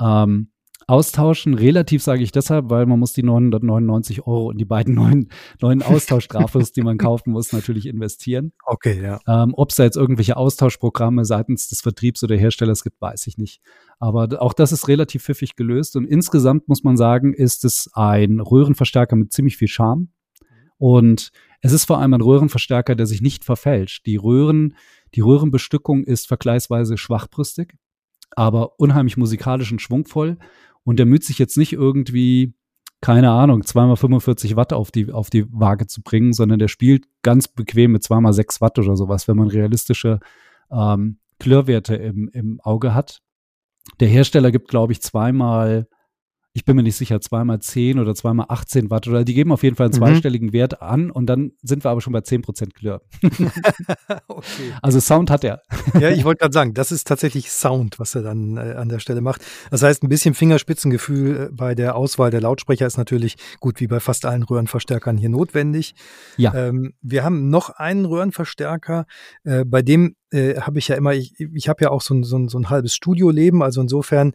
[0.00, 0.48] ähm,
[0.86, 1.54] austauschen.
[1.54, 5.28] Relativ sage ich deshalb, weil man muss die 999 Euro in die beiden neuen,
[5.60, 8.52] neuen Austauschstrafos, die man kaufen muss, natürlich investieren.
[8.64, 9.18] Okay, ja.
[9.26, 13.36] Ähm, Ob es da jetzt irgendwelche Austauschprogramme seitens des Vertriebs oder Herstellers gibt, weiß ich
[13.38, 13.60] nicht.
[13.98, 15.96] Aber auch das ist relativ pfiffig gelöst.
[15.96, 20.08] Und insgesamt muss man sagen, ist es ein Röhrenverstärker mit ziemlich viel Charme.
[20.78, 21.30] Und
[21.62, 24.06] es ist vor allem ein Röhrenverstärker, der sich nicht verfälscht.
[24.06, 24.76] Die Röhren,
[25.14, 27.74] die Röhrenbestückung ist vergleichsweise schwachbrüstig,
[28.34, 30.38] aber unheimlich musikalisch und schwungvoll
[30.84, 32.54] und der müht sich jetzt nicht irgendwie,
[33.00, 37.06] keine Ahnung, zweimal 45 Watt auf die, auf die Waage zu bringen, sondern der spielt
[37.22, 40.20] ganz bequem mit zweimal 6 Watt oder sowas, wenn man realistische
[40.70, 43.20] ähm, Klirrwerte im, im Auge hat.
[44.00, 45.88] Der Hersteller gibt, glaube ich, zweimal,
[46.56, 49.62] ich bin mir nicht sicher, zweimal 10 oder zweimal 18 Watt oder die geben auf
[49.62, 49.98] jeden Fall einen mhm.
[49.98, 53.02] zweistelligen Wert an und dann sind wir aber schon bei 10 Prozent Klirr.
[54.26, 54.72] okay.
[54.80, 55.60] Also Sound hat er.
[56.00, 59.00] ja, ich wollte gerade sagen, das ist tatsächlich Sound, was er dann äh, an der
[59.00, 59.42] Stelle macht.
[59.70, 63.86] Das heißt, ein bisschen Fingerspitzengefühl äh, bei der Auswahl der Lautsprecher ist natürlich gut wie
[63.86, 65.94] bei fast allen Röhrenverstärkern hier notwendig.
[66.38, 66.54] Ja.
[66.54, 69.04] Ähm, wir haben noch einen Röhrenverstärker,
[69.44, 72.24] äh, bei dem äh, habe ich ja immer, ich, ich habe ja auch so ein,
[72.24, 74.32] so, ein, so ein halbes Studioleben, also insofern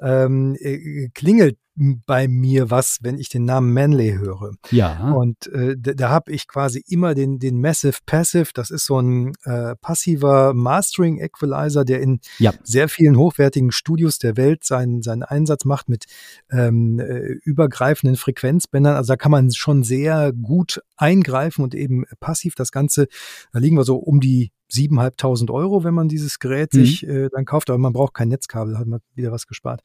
[0.00, 4.52] ähm, äh, klingelt bei mir was, wenn ich den Namen Manley höre.
[4.70, 5.12] Ja.
[5.12, 8.50] Und äh, da, da habe ich quasi immer den, den Massive Passive.
[8.54, 12.52] Das ist so ein äh, passiver Mastering Equalizer, der in ja.
[12.62, 16.04] sehr vielen hochwertigen Studios der Welt seinen, seinen Einsatz macht mit
[16.50, 18.94] ähm, äh, übergreifenden Frequenzbändern.
[18.94, 23.08] Also da kann man schon sehr gut eingreifen und eben passiv das Ganze,
[23.52, 26.78] da liegen wir so um die 7.500 Euro, wenn man dieses Gerät mhm.
[26.78, 29.80] sich äh, dann kauft, aber man braucht kein Netzkabel, hat man wieder was gespart.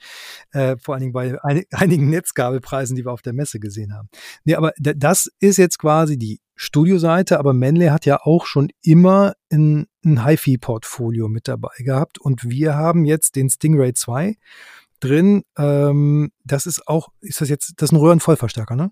[0.52, 4.10] Äh, vor allen Dingen bei ein, einigen Netzkabelpreisen, die wir auf der Messe gesehen haben.
[4.44, 9.34] Nee, aber das ist jetzt quasi die Studioseite, aber Manley hat ja auch schon immer
[9.50, 14.36] ein, ein HiFi-Portfolio mit dabei gehabt und wir haben jetzt den Stingray 2
[15.00, 15.44] drin.
[15.58, 18.92] Ähm, das ist auch, ist das jetzt, das ist ein Röhrenvollverstärker, ne?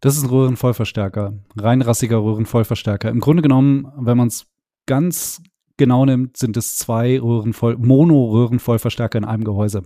[0.00, 3.08] Das ist ein Röhrenvollverstärker, reinrassiger Röhrenvollverstärker.
[3.08, 4.46] Im Grunde genommen, wenn man es
[4.84, 5.40] ganz
[5.78, 9.84] genau nimmt, sind es zwei Röhrenvoll, Mono-Röhrenvollverstärker in einem Gehäuse.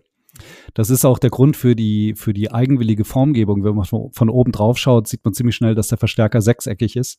[0.74, 3.64] Das ist auch der Grund für die, für die eigenwillige Formgebung.
[3.64, 7.18] Wenn man von oben drauf schaut, sieht man ziemlich schnell, dass der Verstärker sechseckig ist.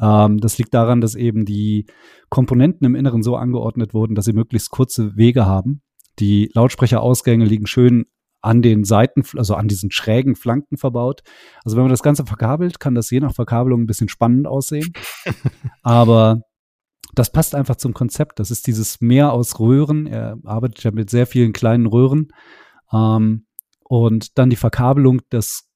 [0.00, 1.86] Ähm, das liegt daran, dass eben die
[2.28, 5.82] Komponenten im Inneren so angeordnet wurden, dass sie möglichst kurze Wege haben.
[6.18, 8.06] Die Lautsprecherausgänge liegen schön
[8.40, 11.22] an den Seiten, also an diesen schrägen Flanken verbaut.
[11.64, 14.92] Also wenn man das Ganze verkabelt, kann das je nach Verkabelung ein bisschen spannend aussehen.
[15.82, 16.42] Aber
[17.18, 18.38] das passt einfach zum Konzept.
[18.38, 20.06] Das ist dieses Meer aus Röhren.
[20.06, 22.32] Er arbeitet ja mit sehr vielen kleinen Röhren.
[22.92, 23.46] Ähm,
[23.84, 25.68] und dann die Verkabelung, das,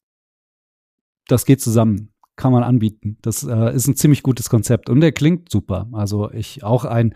[1.26, 2.12] das geht zusammen.
[2.36, 3.18] Kann man anbieten.
[3.20, 5.88] Das äh, ist ein ziemlich gutes Konzept und der klingt super.
[5.92, 7.14] Also ich auch ein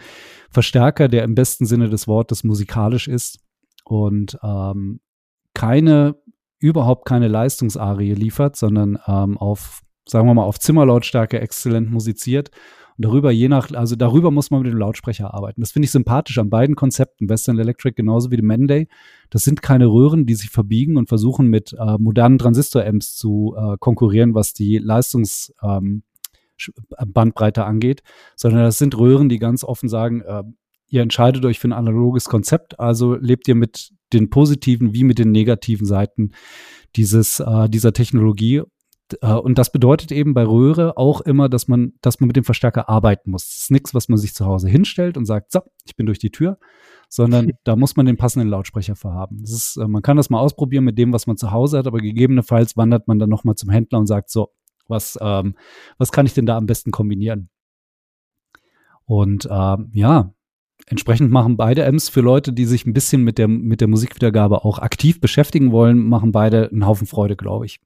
[0.50, 3.38] Verstärker, der im besten Sinne des Wortes musikalisch ist
[3.84, 5.00] und ähm,
[5.54, 6.16] keine,
[6.58, 12.50] überhaupt keine Leistungsarie liefert, sondern ähm, auf, sagen wir mal, auf Zimmerlautstärke exzellent musiziert
[13.02, 15.60] und darüber je nach, also darüber muss man mit dem Lautsprecher arbeiten.
[15.60, 18.86] Das finde ich sympathisch an beiden Konzepten, Western Electric genauso wie dem Menday.
[19.28, 23.76] Das sind keine Röhren, die sich verbiegen und versuchen mit äh, modernen Transistor-Amps zu äh,
[23.80, 28.04] konkurrieren, was die Leistungsbandbreite ähm, angeht,
[28.36, 30.44] sondern das sind Röhren, die ganz offen sagen, äh,
[30.88, 35.18] ihr entscheidet euch für ein analoges Konzept, also lebt ihr mit den positiven wie mit
[35.18, 36.30] den negativen Seiten
[36.94, 38.64] dieses, äh, dieser Technologie äh,
[39.20, 42.88] und das bedeutet eben bei Röhre auch immer, dass man, dass man mit dem Verstärker
[42.88, 43.48] arbeiten muss.
[43.48, 46.18] Das ist nichts, was man sich zu Hause hinstellt und sagt, so, ich bin durch
[46.18, 46.58] die Tür,
[47.08, 49.38] sondern da muss man den passenden Lautsprecher für haben.
[49.40, 51.86] Das ist, äh, man kann das mal ausprobieren mit dem, was man zu Hause hat,
[51.86, 54.50] aber gegebenenfalls wandert man dann nochmal zum Händler und sagt, so,
[54.88, 55.56] was, ähm,
[55.98, 57.48] was kann ich denn da am besten kombinieren?
[59.04, 60.32] Und ähm, ja,
[60.86, 64.64] entsprechend machen beide Amps für Leute, die sich ein bisschen mit der, mit der Musikwiedergabe
[64.64, 67.80] auch aktiv beschäftigen wollen, machen beide einen Haufen Freude, glaube ich.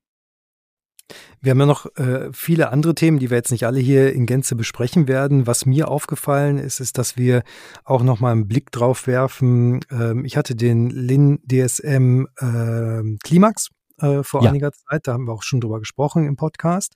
[1.40, 4.26] Wir haben ja noch äh, viele andere Themen, die wir jetzt nicht alle hier in
[4.26, 5.46] Gänze besprechen werden.
[5.46, 7.42] Was mir aufgefallen ist, ist, dass wir
[7.84, 9.80] auch noch mal einen Blick drauf werfen.
[9.90, 13.68] Ähm, ich hatte den Lin DSM äh, Climax
[14.00, 14.50] äh, vor ja.
[14.50, 15.06] einiger Zeit.
[15.06, 16.94] Da haben wir auch schon drüber gesprochen im Podcast.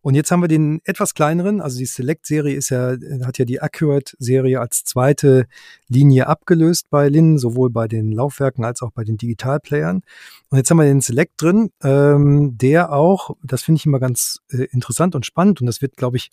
[0.00, 3.60] Und jetzt haben wir den etwas kleineren, also die Select-Serie ist ja, hat ja die
[3.60, 5.46] Accurate-Serie als zweite
[5.88, 10.02] Linie abgelöst bei Lin, sowohl bei den Laufwerken als auch bei den Digitalplayern.
[10.50, 14.40] Und jetzt haben wir den Select drin, ähm, der auch, das finde ich immer ganz
[14.50, 16.30] äh, interessant und spannend und das wird, glaube ich,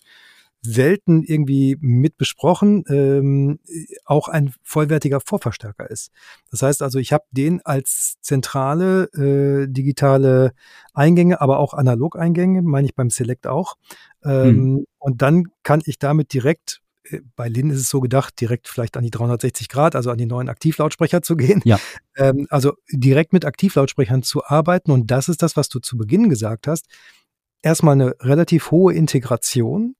[0.64, 3.58] selten irgendwie mit besprochen, ähm,
[4.04, 6.10] auch ein vollwertiger Vorverstärker ist.
[6.50, 10.52] Das heißt also, ich habe den als zentrale äh, digitale
[10.94, 13.74] Eingänge, aber auch Analog-Eingänge, meine ich beim Select auch.
[14.24, 14.84] Ähm, mhm.
[14.98, 18.96] Und dann kann ich damit direkt äh, bei Lin ist es so gedacht, direkt vielleicht
[18.96, 21.60] an die 360 Grad, also an die neuen Aktivlautsprecher zu gehen.
[21.64, 21.78] Ja.
[22.16, 24.92] Ähm, also direkt mit Aktivlautsprechern zu arbeiten.
[24.92, 26.86] Und das ist das, was du zu Beginn gesagt hast.
[27.62, 29.94] Erstmal eine relativ hohe Integration.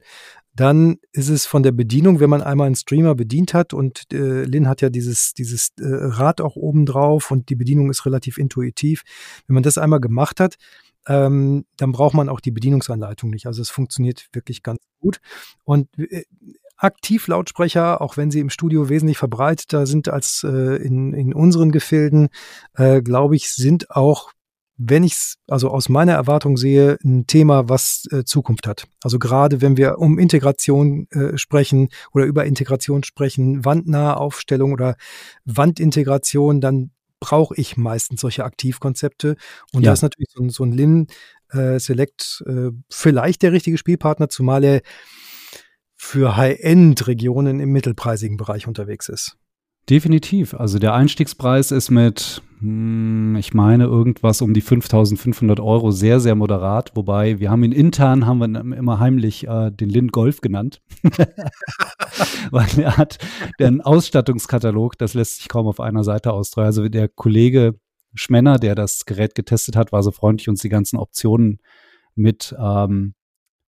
[0.54, 4.44] Dann ist es von der Bedienung, wenn man einmal einen Streamer bedient hat und äh,
[4.44, 8.38] Lin hat ja dieses, dieses äh, Rad auch oben drauf und die Bedienung ist relativ
[8.38, 9.02] intuitiv.
[9.46, 10.56] Wenn man das einmal gemacht hat,
[11.06, 13.46] ähm, dann braucht man auch die Bedienungsanleitung nicht.
[13.46, 15.20] Also es funktioniert wirklich ganz gut.
[15.64, 16.24] Und äh,
[16.76, 22.28] Aktivlautsprecher, auch wenn sie im Studio wesentlich verbreiteter sind als äh, in, in unseren Gefilden,
[22.74, 24.32] äh, glaube ich, sind auch
[24.76, 28.86] wenn ich es also aus meiner Erwartung sehe, ein Thema, was äh, Zukunft hat.
[29.02, 34.96] Also gerade wenn wir um Integration äh, sprechen oder über Integration sprechen, wandnahe Aufstellung oder
[35.44, 39.36] Wandintegration, dann brauche ich meistens solche Aktivkonzepte.
[39.72, 39.90] Und Ja.
[39.90, 41.06] da ist natürlich so ein, so ein Lin
[41.50, 44.80] äh, Select äh, vielleicht der richtige Spielpartner, zumal er
[45.94, 49.36] für High-End-Regionen im mittelpreisigen Bereich unterwegs ist.
[49.90, 50.54] Definitiv.
[50.54, 56.36] Also der Einstiegspreis ist mit, hm, ich meine, irgendwas um die 5500 Euro sehr, sehr
[56.36, 56.92] moderat.
[56.94, 60.80] Wobei wir haben ihn intern, haben wir immer heimlich äh, den Lind Golf genannt.
[62.52, 63.18] Weil er hat
[63.58, 66.66] den Ausstattungskatalog, das lässt sich kaum auf einer Seite ausstreuen.
[66.66, 67.74] Also der Kollege
[68.14, 71.58] Schmenner, der das Gerät getestet hat, war so freundlich, uns die ganzen Optionen
[72.14, 73.14] mit ähm,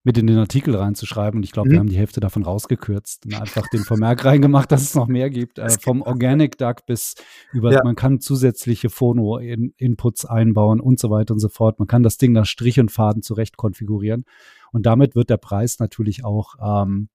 [0.06, 1.38] mit in den Artikel reinzuschreiben.
[1.38, 1.80] Und ich glaube, wir Mhm.
[1.80, 5.58] haben die Hälfte davon rausgekürzt und einfach den Vermerk reingemacht, dass es noch mehr gibt.
[5.58, 7.14] Äh, vom Organic Duck bis
[7.52, 7.80] über, Ja.
[7.82, 11.78] man kann zusätzliche Phono-Inputs einbauen und so weiter und so fort.
[11.78, 14.24] Man kann das Ding nach Strich und Faden zurecht konfigurieren.
[14.72, 17.08] Und damit wird der Preis natürlich auch ähm,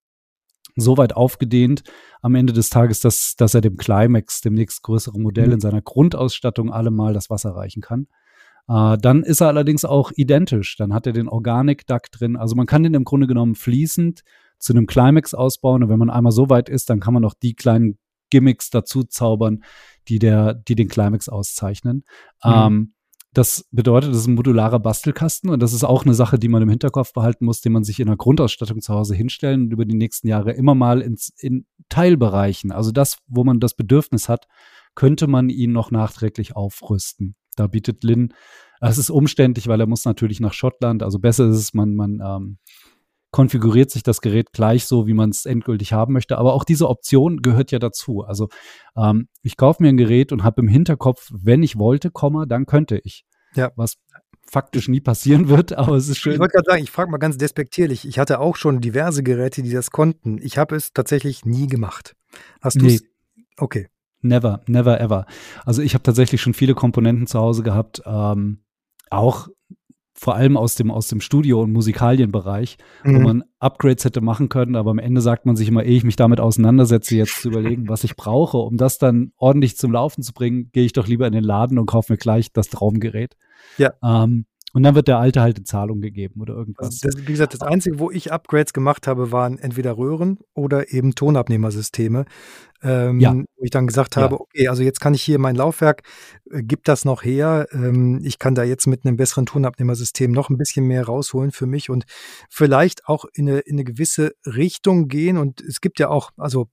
[0.76, 1.84] so weit aufgedehnt
[2.22, 5.54] am Ende des Tages, dass, dass er dem Climax, dem nächstgrößeren Modell Mhm.
[5.54, 8.08] in seiner Grundausstattung allemal das Wasser reichen kann.
[8.70, 10.78] Äh, dann ist er allerdings auch identisch.
[10.78, 12.38] Dann hat er den Organic Duck drin.
[12.38, 14.22] Also man kann den im Grunde genommen fließend
[14.60, 15.84] zu einem Climax ausbauen.
[15.84, 17.98] Und wenn man einmal so weit ist, dann kann man noch die kleinen
[18.30, 19.64] Gimmicks dazu zaubern,
[20.08, 22.04] die der, die den Climax auszeichnen.
[22.44, 22.52] Mhm.
[22.54, 22.94] Ähm,
[23.34, 26.64] das bedeutet, das ist ein modularer Bastelkasten und das ist auch eine Sache, die man
[26.64, 29.86] im Hinterkopf behalten muss, den man sich in der Grundausstattung zu Hause hinstellen und über
[29.86, 34.48] die nächsten Jahre immer mal ins, in Teilbereichen, also das, wo man das Bedürfnis hat,
[34.96, 37.36] könnte man ihn noch nachträglich aufrüsten.
[37.60, 38.34] Da bietet Lin,
[38.82, 42.22] es ist umständlich, weil er muss natürlich nach Schottland, also besser ist es, man, man
[42.26, 42.58] ähm,
[43.32, 46.38] konfiguriert sich das Gerät gleich so, wie man es endgültig haben möchte.
[46.38, 48.24] Aber auch diese Option gehört ja dazu.
[48.24, 48.48] Also
[48.96, 52.66] ähm, ich kaufe mir ein Gerät und habe im Hinterkopf, wenn ich wollte, Komma, dann
[52.66, 53.26] könnte ich.
[53.56, 53.72] Ja.
[53.76, 53.96] Was
[54.50, 56.40] faktisch nie passieren wird, aber es ist Ich schön.
[56.40, 58.08] wollte gerade sagen, ich frage mal ganz despektierlich.
[58.08, 60.40] Ich hatte auch schon diverse Geräte, die das konnten.
[60.42, 62.16] Ich habe es tatsächlich nie gemacht.
[62.62, 63.04] Hast du es?
[63.58, 63.90] Okay.
[64.22, 65.26] Never, never ever.
[65.66, 68.60] Also ich habe tatsächlich schon viele Komponenten zu Hause gehabt, ähm,
[69.10, 69.48] auch
[70.14, 73.24] vor allem aus dem, aus dem Studio- und Musikalienbereich, wo Mhm.
[73.24, 76.18] man Upgrades hätte machen können, aber am Ende sagt man sich immer, ehe ich mich
[76.18, 80.34] damit auseinandersetze, jetzt zu überlegen, was ich brauche, um das dann ordentlich zum Laufen zu
[80.34, 83.38] bringen, gehe ich doch lieber in den Laden und kaufe mir gleich das Traumgerät.
[83.78, 83.94] Ja.
[84.04, 86.88] Ähm, und dann wird der alte halt in Zahlung gegeben oder irgendwas.
[86.88, 90.94] Also das, wie gesagt, das Einzige, wo ich Upgrades gemacht habe, waren entweder Röhren oder
[90.94, 92.26] eben Tonabnehmersysteme.
[92.82, 93.34] Ähm, Ja.
[93.34, 94.22] Wo ich dann gesagt Ja.
[94.24, 96.04] habe, okay, also jetzt kann ich hier mein Laufwerk,
[96.52, 97.68] äh, gibt das noch her.
[97.72, 101.66] Ähm, ich kann da jetzt mit einem besseren Tonabnehmersystem noch ein bisschen mehr rausholen für
[101.66, 102.06] mich und
[102.50, 105.38] vielleicht auch in eine, in eine gewisse Richtung gehen.
[105.38, 106.68] Und es gibt ja auch, also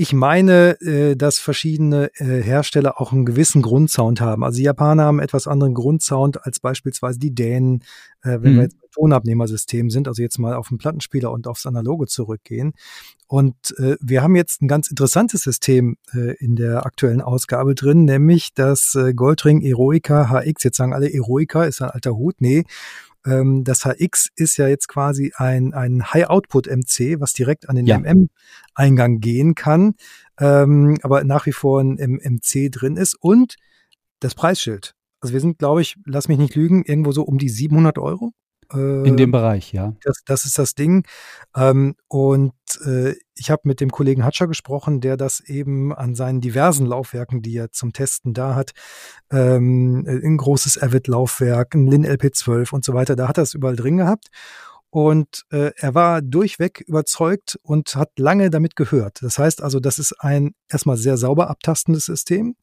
[0.00, 4.42] ich meine, äh, dass verschiedene äh, Hersteller auch einen gewissen Grundsound haben.
[4.42, 7.82] Also die Japaner haben etwas anderen Grundsound als beispielsweise die Dänen,
[8.22, 8.56] äh, wenn Mhm.
[8.56, 12.72] wir jetzt bei Tonabnehmersystemen sind, also jetzt mal auf den Plattenspieler und aufs Analoge zurückgehen.
[13.26, 18.06] Und äh, wir haben jetzt ein ganz interessantes System äh, in der aktuellen Ausgabe drin,
[18.06, 20.64] nämlich das äh, Goldring Eroica HX.
[20.64, 22.36] Jetzt sagen alle, Eroica ist ein alter Hut.
[22.38, 22.64] Nee,
[23.26, 27.98] ähm, das HX ist ja jetzt quasi ein, ein High-Output-MC, was direkt an den Ja.
[27.98, 29.94] MM-Eingang gehen kann,
[30.38, 33.14] ähm, aber nach wie vor ein M- MC drin ist.
[33.20, 33.56] Und
[34.20, 34.94] das Preisschild.
[35.20, 38.32] Also wir sind, glaube ich, lass mich nicht lügen, irgendwo so um die 700 Euro.
[38.72, 39.94] Äh, in dem Bereich, ja.
[40.02, 41.04] das, das ist das Ding.
[41.56, 42.52] Ähm, und
[42.84, 47.42] äh, ich habe mit dem Kollegen Hatscher gesprochen, der das eben an seinen diversen Laufwerken,
[47.42, 48.72] die er zum Testen da hat,
[49.30, 53.76] ähm, ein großes Avid-Laufwerk, ein Lin LP12 und so weiter, da hat er es überall
[53.76, 54.28] drin gehabt.
[54.92, 59.22] Und äh, er war durchweg überzeugt und hat lange damit gehört.
[59.22, 62.56] Das heißt also, das ist ein erstmal sehr sauber abtastendes System.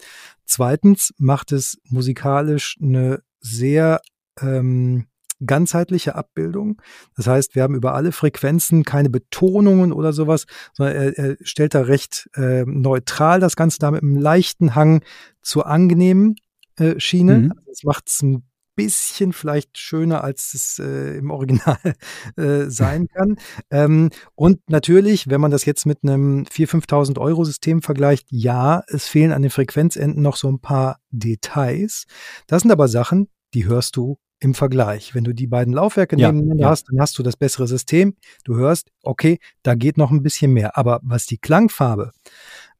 [0.45, 4.01] Zweitens macht es musikalisch eine sehr
[4.41, 5.07] ähm,
[5.45, 6.81] ganzheitliche Abbildung.
[7.15, 11.75] Das heißt, wir haben über alle Frequenzen keine Betonungen oder sowas, sondern er, er stellt
[11.75, 15.03] da recht äh, neutral das Ganze da mit einem leichten Hang
[15.41, 16.35] zur angenehmen
[16.77, 17.37] äh, Schiene.
[17.37, 17.51] Mhm.
[17.51, 18.43] Also das macht es ein
[18.77, 21.77] bisschen vielleicht schöner, als es äh, im Original
[22.37, 23.35] äh, sein kann.
[23.71, 28.83] ähm, und natürlich, wenn man das jetzt mit einem 4.000, 5.000 Euro System vergleicht, ja,
[28.87, 32.05] es fehlen an den Frequenzenden noch so ein paar Details.
[32.45, 35.15] Das sind aber Sachen, die hörst du im Vergleich.
[35.15, 36.69] Wenn du die beiden Laufwerke Ja, nebeneinander ja.
[36.69, 38.15] hast, dann hast du das bessere System.
[38.43, 40.77] Du hörst, okay, da geht noch ein bisschen mehr.
[40.77, 42.11] Aber was die Klangfarbe,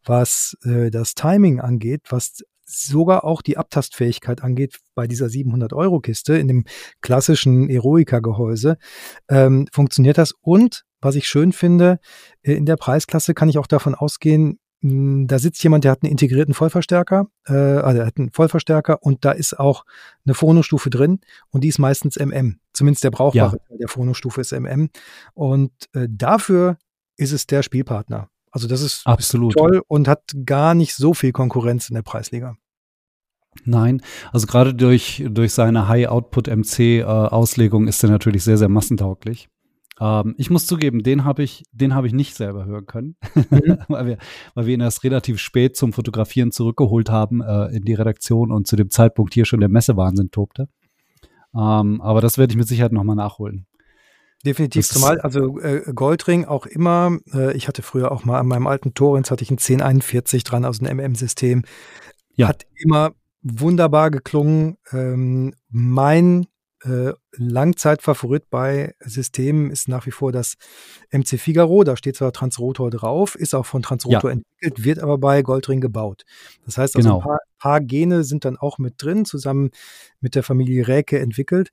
[0.04, 6.02] was äh, das Timing angeht, was sogar auch die Abtastfähigkeit angeht bei dieser 700 Euro
[6.02, 6.65] Kiste in dem
[7.02, 8.78] klassischen Eroica Gehäuse,
[9.30, 10.34] ähm, funktioniert das.
[10.41, 12.00] Und was ich schön finde,
[12.43, 16.12] äh, in der Preisklasse kann ich auch davon ausgehen, da sitzt jemand, der hat einen
[16.12, 19.86] integrierten Vollverstärker, äh, also er hat einen Vollverstärker und da ist auch
[20.26, 22.60] eine Phonostufe drin und die ist meistens MM.
[22.74, 24.90] Zumindest der brauchbare Teil der Phonostufe ist MM.
[25.34, 26.78] Und äh, dafür
[27.16, 28.30] ist es der Spielpartner.
[28.52, 29.54] Also das ist Absolut.
[29.54, 32.56] toll und hat gar nicht so viel Konkurrenz in der Preisliga.
[33.66, 39.50] Nein, also gerade durch, durch seine High-Output-MC-Auslegung äh, ist er natürlich sehr, sehr massentauglich.
[40.00, 43.78] Ähm, ich muss zugeben, den habe ich, den habe ich nicht selber hören können, mhm.
[43.88, 44.18] weil, wir,
[44.54, 48.68] weil wir ihn erst relativ spät zum Fotografieren zurückgeholt haben äh, in die Redaktion und
[48.68, 50.70] zu dem Zeitpunkt hier schon der Messewahnsinn tobte.
[51.56, 53.66] Ähm, aber das werde ich mit Sicherheit nochmal nachholen.
[54.46, 58.68] Definitiv, zumal also äh, Goldring auch immer, äh, ich hatte früher auch mal an meinem
[58.68, 61.64] alten Torrens hatte ich ein 1041 dran aus dem MM-System,
[62.36, 62.48] ja.
[62.48, 64.78] hat immer wunderbar geklungen.
[64.92, 66.46] Ähm, mein
[66.84, 70.56] äh, Langzeitfavorit bei Systemen ist nach wie vor das
[71.12, 71.84] MC Figaro.
[71.84, 74.38] Da steht zwar Transrotor drauf, ist auch von Transrotor ja.
[74.38, 76.24] entwickelt, wird aber bei Goldring gebaut.
[76.66, 77.20] Das heißt also, genau.
[77.20, 79.72] ein paar, paar, Gene sind dann auch mit drin, zusammen
[80.20, 81.70] mit der Familie Räke entwickelt.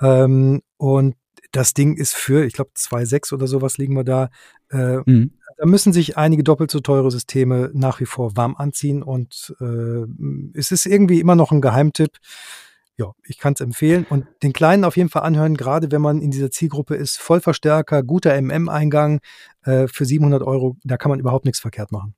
[0.00, 1.16] Ähm, und
[1.52, 4.30] das Ding ist für, ich glaube, 2,6 oder sowas liegen wir da.
[4.70, 5.32] Äh, mhm.
[5.58, 10.06] Da müssen sich einige doppelt so teure Systeme nach wie vor warm anziehen und äh,
[10.58, 12.18] es ist irgendwie immer noch ein Geheimtipp
[12.98, 16.20] ja, ich kann es empfehlen und den Kleinen auf jeden Fall anhören, gerade wenn man
[16.20, 17.18] in dieser Zielgruppe ist.
[17.18, 19.20] Vollverstärker, guter MM-Eingang
[19.64, 22.14] äh, für 700 Euro, da kann man überhaupt nichts verkehrt machen.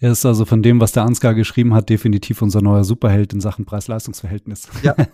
[0.00, 3.40] Er ist also von dem, was der Ansgar geschrieben hat, definitiv unser neuer Superheld in
[3.40, 4.68] Sachen Preis-Leistungs-Verhältnis.
[4.82, 4.96] Ja.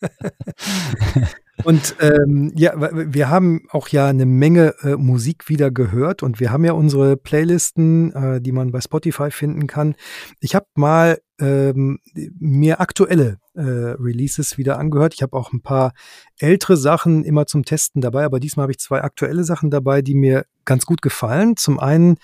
[1.64, 6.52] und ähm, ja, wir haben auch ja eine Menge äh, Musik wieder gehört und wir
[6.52, 9.94] haben ja unsere Playlisten, äh, die man bei Spotify finden kann.
[10.40, 11.98] Ich habe mal ähm,
[12.38, 15.14] mir aktuelle äh, Releases wieder angehört.
[15.14, 15.92] Ich habe auch ein paar
[16.38, 20.14] ältere Sachen immer zum Testen dabei, aber diesmal habe ich zwei aktuelle Sachen dabei, die
[20.14, 21.56] mir ganz gut gefallen.
[21.56, 22.16] Zum einen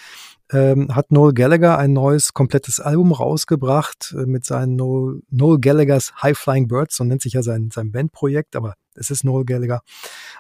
[0.53, 6.13] ähm, hat Noel Gallagher ein neues komplettes Album rausgebracht äh, mit seinen Noel, Noel Gallaghers
[6.23, 9.83] High Flying Birds, so nennt sich ja sein, sein Bandprojekt, aber es ist Noel Gallagher,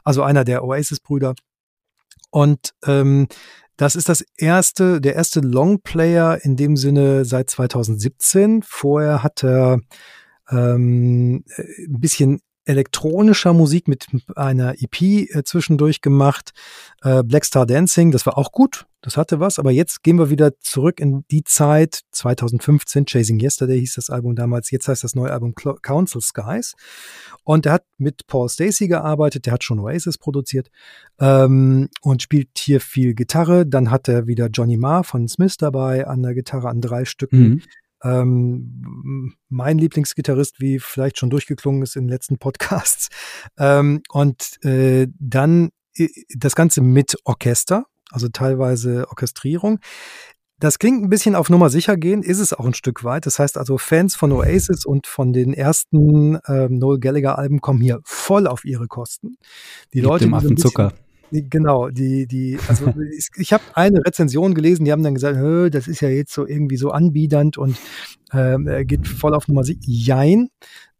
[0.04, 1.34] also einer der Oasis-Brüder.
[2.30, 3.26] Und ähm,
[3.76, 8.62] das ist das erste, der erste Longplayer in dem Sinne seit 2017.
[8.62, 9.80] Vorher hat er
[10.50, 16.50] ähm, ein bisschen elektronischer Musik mit einer EP äh, zwischendurch gemacht.
[17.02, 20.30] Äh, Black Star Dancing, das war auch gut, das hatte was, aber jetzt gehen wir
[20.30, 23.06] wieder zurück in die Zeit 2015.
[23.06, 26.74] Chasing Yesterday hieß das Album damals, jetzt heißt das neue Album Council Skies.
[27.44, 30.70] Und er hat mit Paul Stacey gearbeitet, der hat schon Oasis produziert
[31.20, 33.64] ähm, und spielt hier viel Gitarre.
[33.64, 37.38] Dann hat er wieder Johnny Marr von Smith dabei an der Gitarre an drei Stücken.
[37.38, 37.62] Mhm.
[38.06, 43.08] Ähm, mein Lieblingsgitarrist, wie vielleicht schon durchgeklungen ist in den letzten Podcasts.
[43.58, 49.78] Ähm, und äh, dann äh, das Ganze mit Orchester, also teilweise Orchestrierung.
[50.58, 53.26] Das klingt ein bisschen auf Nummer sicher gehen, ist es auch ein Stück weit.
[53.26, 58.00] Das heißt also, Fans von Oasis und von den ersten ähm, Noel Gallagher-Alben kommen hier
[58.04, 59.36] voll auf ihre Kosten.
[59.92, 60.92] Die Leute, dem Affen Zucker.
[61.30, 62.92] Genau, die, die, also
[63.36, 65.38] ich, habe eine Rezension gelesen, die haben dann gesagt,
[65.74, 67.76] das ist ja jetzt so irgendwie so anbiedernd und
[68.32, 69.80] ähm, geht voll auf Nummer sicher.
[69.82, 70.48] Jein,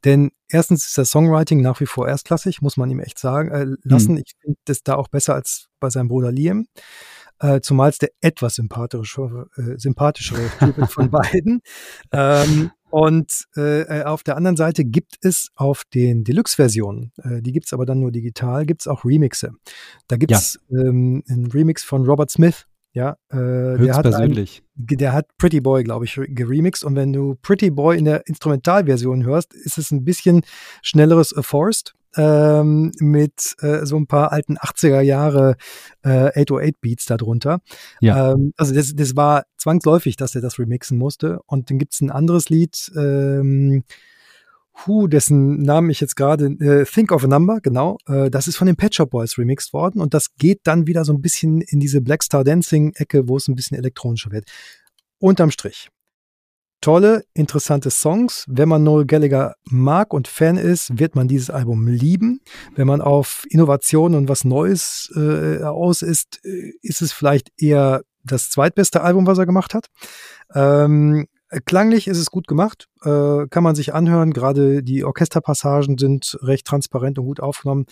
[0.05, 3.67] denn erstens ist das Songwriting nach wie vor erstklassig, muss man ihm echt sagen, äh,
[3.83, 4.17] lassen.
[4.17, 4.23] Hm.
[4.25, 6.67] Ich finde das da auch besser als bei seinem Bruder Liam.
[7.39, 11.61] Äh, zumal es der etwas sympathischere, äh, sympathischere Typ von beiden.
[12.13, 17.53] Ähm, und äh, äh, auf der anderen Seite gibt es auf den Deluxe-Versionen, äh, die
[17.53, 19.53] gibt es aber dann nur digital, gibt es auch Remixe.
[20.09, 20.81] Da gibt es ja.
[20.81, 22.67] ähm, einen Remix von Robert Smith,
[22.97, 24.07] ja, äh, der, hat.
[24.15, 26.83] Ein, der hat Pretty Boy, glaube ich, geremixed.
[26.83, 30.41] Und wenn du Pretty Boy in der Instrumentalversion hörst, ist es ein bisschen
[30.81, 35.57] schnelleres A Forest ähm, mit äh, so ein paar alten 80er Jahre
[36.05, 37.61] äh, 808 Beats darunter.
[38.01, 38.33] Ja.
[38.33, 41.41] Ähm, also das, das war zwangsläufig, dass er das remixen musste.
[41.45, 43.85] Und dann gibt's ein anderes Lied, ähm,
[44.85, 48.57] Hu, dessen Namen ich jetzt gerade, äh, Think of a Number, genau, äh, das ist
[48.57, 51.61] von den Pet Shop Boys remixed worden und das geht dann wieder so ein bisschen
[51.63, 54.45] in diese Black Star Dancing Ecke, wo es ein bisschen elektronischer wird.
[55.19, 55.89] Unterm Strich.
[56.83, 58.45] Tolle, interessante Songs.
[58.49, 62.41] Wenn man Noel Gallagher mag und Fan ist, wird man dieses Album lieben.
[62.75, 68.03] Wenn man auf Innovation und was Neues äh, aus ist, äh, ist es vielleicht eher
[68.25, 69.87] das zweitbeste Album, was er gemacht hat.
[70.55, 71.27] Ähm,
[71.65, 74.33] Klanglich ist es gut gemacht, äh, kann man sich anhören.
[74.33, 77.87] Gerade die Orchesterpassagen sind recht transparent und gut aufgenommen.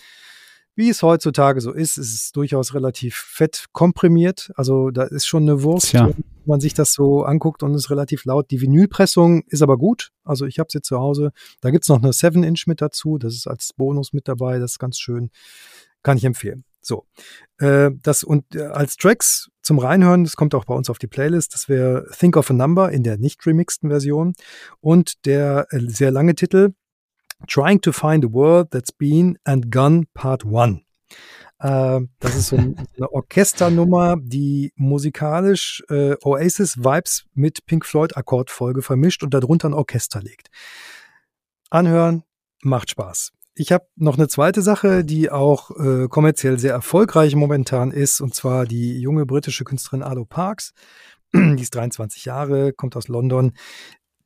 [0.77, 4.51] Wie es heutzutage so ist, ist es durchaus relativ fett komprimiert.
[4.55, 6.07] Also da ist schon eine Wurst, Tja.
[6.07, 8.51] wenn man sich das so anguckt und ist relativ laut.
[8.51, 10.11] Die Vinylpressung ist aber gut.
[10.25, 11.31] Also ich habe sie zu Hause.
[11.61, 13.17] Da gibt's noch eine 7-Inch mit dazu.
[13.17, 14.59] Das ist als Bonus mit dabei.
[14.59, 15.29] Das ist ganz schön.
[16.03, 16.65] Kann ich empfehlen.
[16.85, 17.07] So,
[17.57, 21.07] äh, das und äh, als Tracks zum Reinhören, das kommt auch bei uns auf die
[21.07, 24.33] Playlist, das wäre Think of a Number in der nicht remixten Version
[24.81, 26.73] und der äh, sehr lange Titel
[27.47, 30.81] Trying to Find a World That's Been and Gone Part 1.
[31.57, 39.33] Äh, das ist so eine Orchesternummer, die musikalisch äh, Oasis-Vibes mit Pink Floyd-Akkordfolge vermischt und
[39.33, 40.49] darunter ein Orchester legt.
[41.71, 42.23] Anhören,
[42.61, 43.31] macht Spaß.
[43.57, 48.35] Ich habe noch eine zweite Sache, die auch äh, kommerziell sehr erfolgreich momentan ist, und
[48.35, 50.73] zwar die junge britische Künstlerin Ado Parks.
[51.33, 53.53] die ist 23 Jahre, kommt aus London.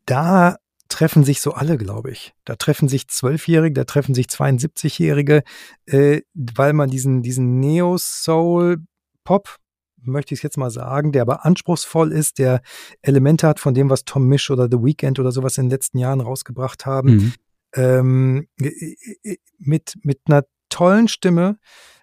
[0.05, 0.57] Da
[0.89, 2.33] treffen sich so alle, glaube ich.
[2.43, 5.43] Da treffen sich Zwölfjährige, da treffen sich 72-Jährige,
[5.85, 9.57] äh, weil man diesen, diesen Neo-Soul-Pop,
[10.01, 12.61] möchte ich es jetzt mal sagen, der aber anspruchsvoll ist, der
[13.03, 15.99] Elemente hat von dem, was Tom Misch oder The Weeknd oder sowas in den letzten
[15.99, 17.33] Jahren rausgebracht haben, mhm.
[17.73, 18.47] Ähm,
[19.57, 21.57] mit, mit einer tollen Stimme,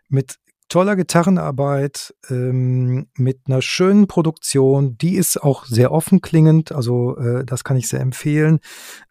[0.08, 0.36] mit
[0.68, 4.98] toller Gitarrenarbeit, ähm, mit einer schönen Produktion.
[4.98, 8.58] Die ist auch sehr offen klingend, also äh, das kann ich sehr empfehlen.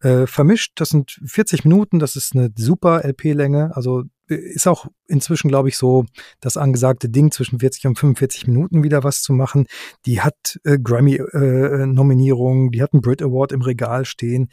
[0.01, 3.76] Äh, vermischt, das sind 40 Minuten, das ist eine super LP-Länge.
[3.76, 6.06] Also ist auch inzwischen, glaube ich, so
[6.39, 9.68] das angesagte Ding, zwischen 40 und 45 Minuten wieder was zu machen.
[10.06, 14.49] Die hat äh, Grammy-Nominierungen, äh, die hat einen Brit Award im Regal stehen.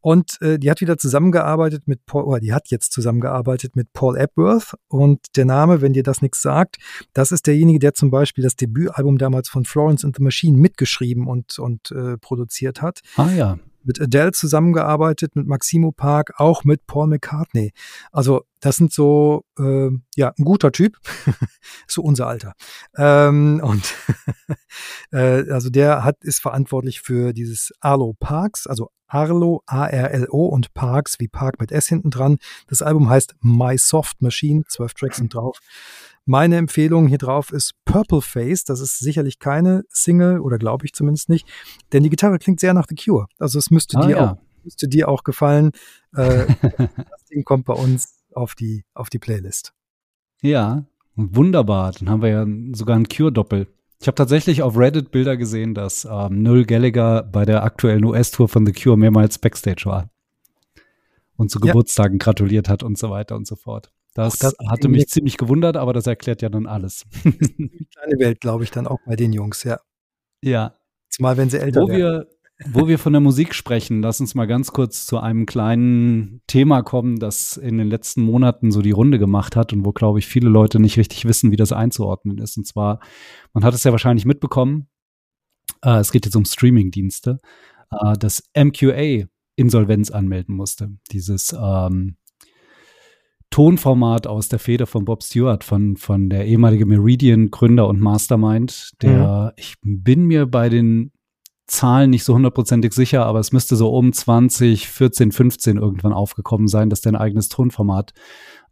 [0.00, 4.16] Und äh, die hat wieder zusammengearbeitet mit Paul, oder die hat jetzt zusammengearbeitet mit Paul
[4.16, 4.74] Epworth.
[4.88, 6.76] Und der Name, wenn dir das nichts sagt,
[7.12, 11.26] das ist derjenige, der zum Beispiel das Debütalbum damals von Florence and the Machine mitgeschrieben
[11.26, 13.00] und, und äh, produziert hat.
[13.16, 13.58] Ah ja
[13.88, 17.72] mit Adele zusammengearbeitet, mit Maximo Park, auch mit Paul McCartney.
[18.12, 19.77] Also das sind so, äh,
[20.16, 20.96] ja, ein guter Typ,
[21.86, 22.54] so unser Alter.
[22.96, 23.94] Ähm, und
[25.12, 31.18] äh, also der hat ist verantwortlich für dieses Arlo Parks, also Arlo, A-R-L-O und Parks
[31.18, 32.38] wie Park mit S hinten dran.
[32.66, 35.58] Das Album heißt My Soft Machine, zwölf Tracks sind drauf.
[36.26, 38.64] Meine Empfehlung hier drauf ist Purple Face.
[38.64, 41.48] Das ist sicherlich keine Single oder glaube ich zumindest nicht,
[41.92, 43.28] denn die Gitarre klingt sehr nach The Cure.
[43.38, 44.32] Also es müsste ah, dir ja.
[44.32, 45.70] auch müsste dir auch gefallen.
[46.14, 46.46] Äh,
[46.78, 49.74] das Ding kommt bei uns auf die auf die Playlist.
[50.42, 50.84] Ja,
[51.16, 51.92] wunderbar.
[51.92, 53.66] Dann haben wir ja sogar ein Cure-Doppel.
[54.00, 58.48] Ich habe tatsächlich auf Reddit Bilder gesehen, dass ähm, Noel Gallagher bei der aktuellen US-Tour
[58.48, 60.08] von The Cure mehrmals Backstage war
[61.36, 62.24] und zu Geburtstagen ja.
[62.24, 63.90] gratuliert hat und so weiter und so fort.
[64.14, 67.06] Das, das hatte mich ziemlich gewundert, aber das erklärt ja dann alles.
[67.24, 67.34] Eine
[67.92, 69.80] kleine Welt, glaube ich, dann auch bei den Jungs, ja.
[70.42, 70.74] Ja.
[71.08, 71.98] Zumal, wenn sie älter wo werden.
[71.98, 72.26] Wir,
[72.66, 76.82] wo wir von der Musik sprechen, lass uns mal ganz kurz zu einem kleinen Thema
[76.82, 80.26] kommen, das in den letzten Monaten so die Runde gemacht hat und wo, glaube ich,
[80.26, 82.56] viele Leute nicht richtig wissen, wie das einzuordnen ist.
[82.56, 83.00] Und zwar,
[83.52, 84.88] man hat es ja wahrscheinlich mitbekommen,
[85.84, 87.38] äh, es geht jetzt um Streaming-Dienste,
[87.92, 90.90] äh, dass MQA Insolvenz anmelden musste.
[91.12, 92.16] Dieses ähm,
[93.50, 99.52] Tonformat aus der Feder von Bob Stewart, von, von der ehemalige Meridian-Gründer und Mastermind, der,
[99.56, 99.62] mhm.
[99.62, 101.12] ich bin mir bei den
[101.68, 106.66] Zahlen nicht so hundertprozentig sicher, aber es müsste so um 20, 14, 15 irgendwann aufgekommen
[106.66, 108.14] sein, dass der ein eigenes Tonformat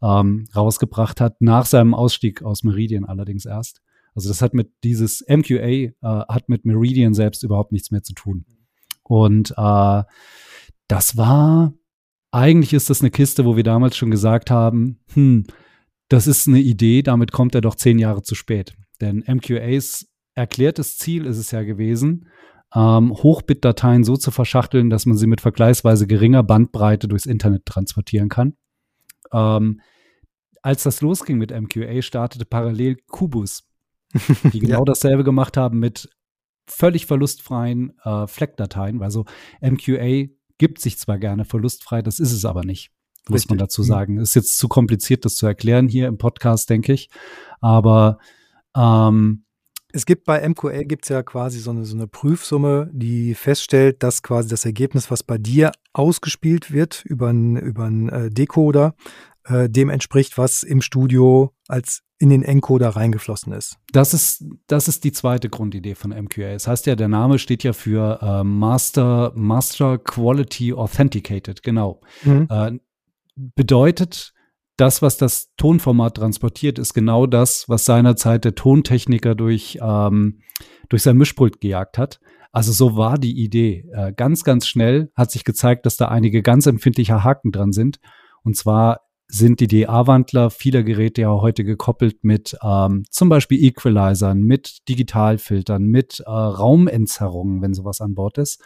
[0.03, 3.83] ähm, rausgebracht hat, nach seinem Ausstieg aus Meridian allerdings erst.
[4.15, 8.15] Also das hat mit dieses MQA äh, hat mit Meridian selbst überhaupt nichts mehr zu
[8.15, 8.47] tun.
[9.03, 10.03] Und äh,
[10.89, 11.73] das war
[12.33, 15.47] eigentlich ist das eine Kiste, wo wir damals schon gesagt haben, hm,
[16.09, 18.75] das ist eine Idee, damit kommt er doch zehn Jahre zu spät.
[19.01, 22.29] Denn MQAs erklärtes Ziel ist es ja gewesen,
[22.75, 28.29] ähm, Hochbit-Dateien so zu verschachteln, dass man sie mit vergleichsweise geringer Bandbreite durchs Internet transportieren
[28.29, 28.57] kann.
[29.33, 29.81] Ähm,
[30.63, 33.63] als das losging mit MQA, startete parallel Kubus,
[34.53, 34.85] die genau ja.
[34.85, 36.09] dasselbe gemacht haben mit
[36.67, 39.01] völlig verlustfreien äh, Fleck-Dateien.
[39.03, 39.25] Also
[39.61, 40.27] MQA
[40.59, 42.91] gibt sich zwar gerne verlustfrei, das ist es aber nicht,
[43.29, 43.51] muss Richtig.
[43.51, 43.87] man dazu mhm.
[43.87, 44.19] sagen.
[44.19, 47.11] Ist jetzt zu kompliziert, das zu erklären hier im Podcast, denke ich.
[47.61, 48.19] Aber
[48.77, 49.46] ähm,
[49.97, 54.23] es gibt bei MQL gibt's ja quasi so eine, so eine Prüfsumme, die feststellt, dass
[54.23, 58.95] quasi das Ergebnis, was bei dir ausgespielt wird über einen über einen äh, Decoder,
[59.45, 63.79] äh, dem entspricht, was im Studio als in den Encoder reingeflossen ist.
[63.93, 66.53] Das ist, das ist die zweite Grundidee von MQA.
[66.53, 72.01] Das heißt ja, der Name steht ja für äh, Master, Master Quality Authenticated, genau.
[72.23, 72.49] Mhm.
[72.51, 72.73] Äh,
[73.35, 74.33] bedeutet,
[74.77, 80.41] das, was das Tonformat transportiert, ist genau das, was seinerzeit der Tontechniker durch, ähm,
[80.89, 82.21] durch sein Mischpult gejagt hat.
[82.53, 83.87] Also so war die Idee.
[83.93, 87.99] Äh, ganz, ganz schnell hat sich gezeigt, dass da einige ganz empfindliche Haken dran sind.
[88.45, 94.43] Und zwar sind die DA-Wandler vieler Geräte ja heute gekoppelt mit ähm, zum Beispiel Equalizern,
[94.43, 98.63] mit Digitalfiltern, mit äh, Raumentzerrungen, wenn sowas an Bord ist.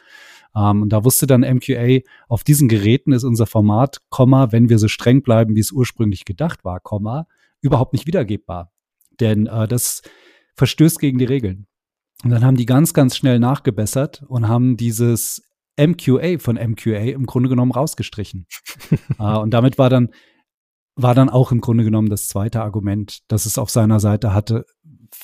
[0.55, 4.79] Ähm, und da wusste dann MQA, auf diesen Geräten ist unser Format, Komma, wenn wir
[4.79, 7.27] so streng bleiben, wie es ursprünglich gedacht war, Komma,
[7.63, 8.71] überhaupt nicht wiedergebbar.
[9.19, 10.03] Denn äh, das
[10.57, 11.67] verstößt gegen die Regeln.
[12.23, 15.43] Und dann haben die ganz, ganz schnell nachgebessert und haben dieses
[15.79, 18.47] MQA von MQA im Grunde genommen rausgestrichen.
[19.19, 20.11] äh, und damit war dann
[21.03, 24.65] war dann auch im Grunde genommen das zweite Argument, das es auf seiner Seite hatte,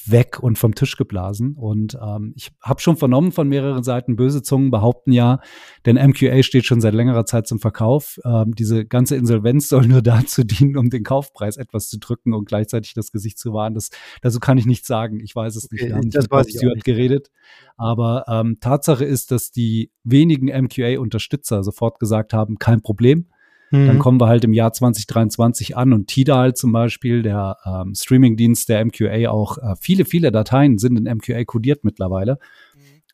[0.04, 1.54] weg und vom Tisch geblasen.
[1.54, 5.40] Und ähm, ich habe schon vernommen von mehreren Seiten, böse Zungen behaupten ja,
[5.84, 8.18] denn MQA steht schon seit längerer Zeit zum Verkauf.
[8.24, 12.46] Ähm, diese ganze Insolvenz soll nur dazu dienen, um den Kaufpreis etwas zu drücken und
[12.46, 13.74] gleichzeitig das Gesicht zu wahren.
[13.74, 13.90] Das,
[14.22, 15.20] dazu kann ich nichts sagen.
[15.20, 15.84] Ich weiß es nicht.
[15.84, 16.84] Okay, nicht das weiß ich nicht.
[16.84, 17.30] geredet.
[17.76, 23.26] Aber ähm, Tatsache ist, dass die wenigen MQA-Unterstützer sofort gesagt haben, kein Problem.
[23.72, 23.98] Dann Mhm.
[23.98, 28.84] kommen wir halt im Jahr 2023 an und Tidal zum Beispiel, der ähm, Streamingdienst der
[28.84, 32.38] MQA, auch äh, viele, viele Dateien sind in MQA kodiert mittlerweile.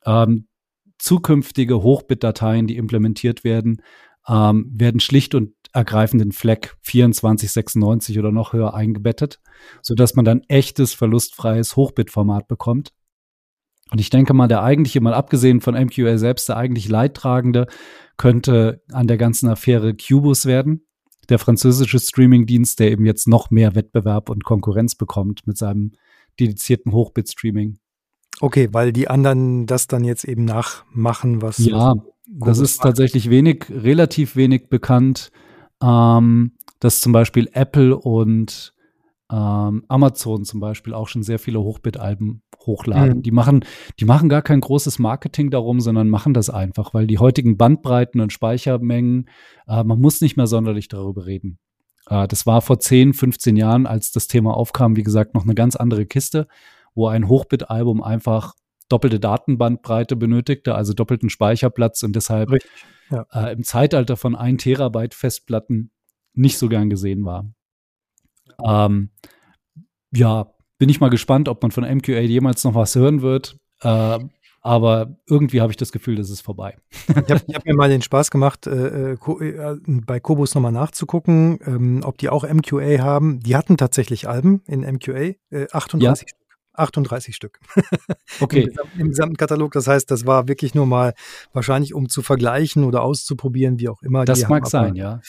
[0.05, 0.47] Ähm,
[0.99, 3.83] zukünftige Hochbit-Dateien, die implementiert werden,
[4.29, 9.41] ähm, werden schlicht und ergreifend in FLAC 2496 oder noch höher eingebettet,
[9.81, 12.93] sodass man dann echtes, verlustfreies Hochbit-Format bekommt.
[13.93, 17.67] Und ich denke mal, der eigentliche, mal abgesehen von MQA selbst, der eigentlich Leidtragende
[18.17, 20.87] könnte an der ganzen Affäre Cubus werden.
[21.29, 25.93] Der französische Streamingdienst, der eben jetzt noch mehr Wettbewerb und Konkurrenz bekommt mit seinem
[26.41, 27.79] dedizierten Hochbit-Streaming.
[28.41, 31.59] Okay, weil die anderen das dann jetzt eben nachmachen, was.
[31.59, 31.95] Ja,
[32.27, 32.89] das ist macht.
[32.89, 35.31] tatsächlich wenig, relativ wenig bekannt,
[35.83, 38.73] ähm, dass zum Beispiel Apple und
[39.31, 43.19] ähm, Amazon zum Beispiel auch schon sehr viele Hochbit-Alben hochladen.
[43.19, 43.23] Mhm.
[43.23, 43.65] Die machen,
[43.99, 48.21] die machen gar kein großes Marketing darum, sondern machen das einfach, weil die heutigen Bandbreiten
[48.21, 49.29] und Speichermengen,
[49.67, 51.59] äh, man muss nicht mehr sonderlich darüber reden.
[52.09, 55.55] Äh, das war vor 10, 15 Jahren, als das Thema aufkam, wie gesagt, noch eine
[55.55, 56.49] ganz andere Kiste,
[56.95, 58.55] wo ein Hochbit-Album einfach
[58.89, 62.71] doppelte Datenbandbreite benötigte, also doppelten Speicherplatz und deshalb Richtig,
[63.11, 63.27] ja.
[63.33, 65.91] äh, im Zeitalter von 1 Terabyte Festplatten
[66.35, 67.51] nicht so gern gesehen war.
[68.63, 69.11] Ähm,
[70.13, 70.53] ja,
[70.83, 73.57] bin ich mal gespannt, ob man von MQA jemals noch was hören wird.
[73.83, 74.19] Äh,
[74.63, 76.77] aber irgendwie habe ich das Gefühl, das ist vorbei.
[77.09, 81.61] Ich habe hab mir mal den Spaß gemacht, äh, äh, äh, bei Kobus nochmal nachzugucken,
[81.65, 83.39] ähm, ob die auch MQA haben.
[83.39, 86.42] Die hatten tatsächlich Alben in MQA, äh, 38 Stück.
[86.75, 87.59] 38 Stück.
[87.77, 89.73] Im, Okay, gesamten, Im gesamten Katalog.
[89.73, 91.15] Das heißt, das war wirklich nur mal
[91.53, 94.25] wahrscheinlich, um zu vergleichen oder auszuprobieren, wie auch immer.
[94.25, 95.21] das mag sein, ja.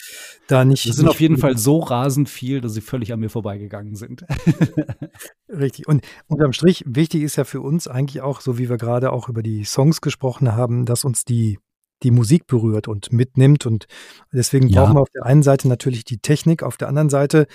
[0.48, 3.20] Da nicht, Das sind nicht auf jeden Fall so rasend viel, dass sie völlig an
[3.20, 4.26] mir vorbeigegangen sind.
[5.50, 5.88] Richtig.
[5.88, 9.30] Und unterm Strich, wichtig ist ja für uns eigentlich auch, so wie wir gerade auch
[9.30, 11.60] über die Songs gesprochen haben, dass uns die,
[12.04, 13.66] die Musik berührt und mitnimmt.
[13.66, 13.86] Und
[14.32, 14.82] deswegen Ja.
[14.82, 17.48] brauchen wir auf der einen Seite natürlich die Technik, auf der anderen Seite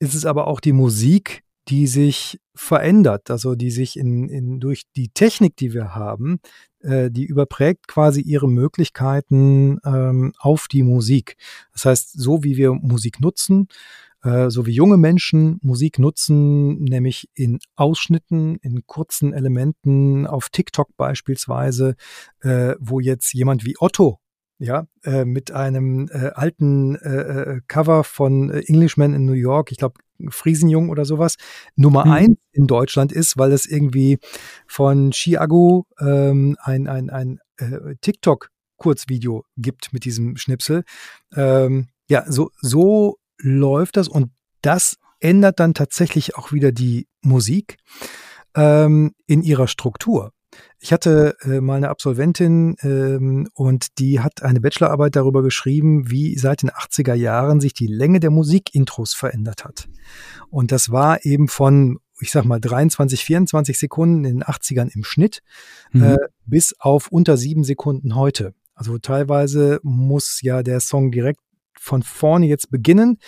[0.00, 4.84] ist es aber auch die Musik, die sich verändert, also die sich in, in durch
[4.96, 6.40] die Technik, die wir haben,
[6.80, 11.36] äh, die überprägt quasi ihre Möglichkeiten ähm, auf die Musik.
[11.72, 13.68] Das heißt, so wie wir Musik nutzen,
[14.22, 20.96] äh, so wie junge Menschen Musik nutzen, nämlich in Ausschnitten, in kurzen Elementen, auf TikTok
[20.96, 21.96] beispielsweise,
[22.40, 24.20] äh, wo jetzt jemand wie Otto
[24.58, 29.70] ja, äh, mit einem äh, alten äh, äh, Cover von äh, Englishman in New York,
[29.70, 30.00] ich glaube
[30.30, 31.36] Friesenjung oder sowas,
[31.76, 32.12] Nummer Mhm.
[32.12, 34.18] eins in Deutschland ist, weil es irgendwie
[34.66, 40.82] von Chiago ähm, ein, ein, ein äh, TikTok-Kurzvideo gibt mit diesem Schnipsel.
[41.36, 44.32] Ähm, ja, so, so läuft das und
[44.62, 47.76] das ändert dann tatsächlich auch wieder die Musik
[48.56, 50.32] ähm, in ihrer Struktur.
[50.80, 56.38] Ich hatte äh, mal eine Absolventin ähm, und die hat eine Bachelorarbeit darüber geschrieben, wie
[56.38, 59.88] seit den 80er Jahren sich die Länge der Musikintros verändert hat.
[60.50, 65.04] Und das war eben von, ich sag mal, 23, 24 Sekunden in den 80ern im
[65.04, 65.42] Schnitt
[65.92, 66.02] Mhm.
[66.02, 68.54] äh, bis auf unter sieben Sekunden heute.
[68.74, 71.40] Also teilweise muss ja der Song direkt
[71.80, 73.18] von vorne jetzt beginnen.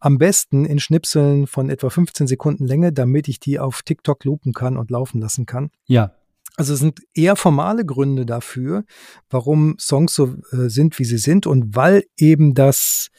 [0.00, 4.52] Am besten in Schnipseln von etwa 15 Sekunden Länge, damit ich die auf TikTok loopen
[4.52, 5.70] kann und laufen lassen kann.
[5.86, 6.12] ja,
[6.58, 8.84] Also es sind eher formale Gründe dafür,
[9.30, 13.10] warum Songs so äh, sind, wie sie sind und weil eben das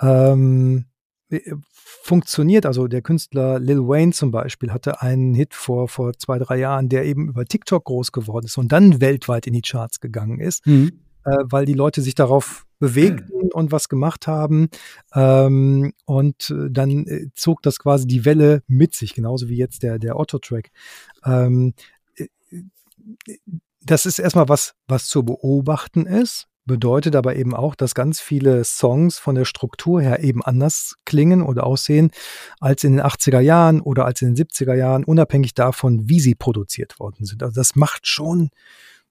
[0.00, 0.84] ähm,
[1.30, 1.40] äh,
[2.02, 2.66] funktioniert.
[2.66, 6.90] Also der Künstler Lil Wayne zum Beispiel hatte einen Hit vor, vor zwei, drei Jahren,
[6.90, 10.66] der eben über TikTok groß geworden ist und dann weltweit in die Charts gegangen ist,
[10.66, 11.00] mhm.
[11.24, 14.68] äh, weil die Leute sich darauf bewegten und was gemacht haben.
[15.14, 19.82] Ähm, und äh, dann äh, zog das quasi die Welle mit sich, genauso wie jetzt
[19.82, 20.70] der, der Otto-Track.
[21.24, 21.74] Ähm,
[22.16, 22.26] äh,
[23.80, 28.64] das ist erstmal was, was zu beobachten ist, bedeutet aber eben auch, dass ganz viele
[28.64, 32.10] Songs von der Struktur her eben anders klingen oder aussehen
[32.60, 36.34] als in den 80er Jahren oder als in den 70er Jahren, unabhängig davon, wie sie
[36.34, 37.42] produziert worden sind.
[37.42, 38.50] Also das macht schon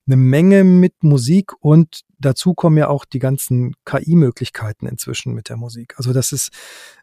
[0.07, 5.57] eine Menge mit Musik und dazu kommen ja auch die ganzen KI-Möglichkeiten inzwischen mit der
[5.57, 5.93] Musik.
[5.97, 6.49] Also das ist,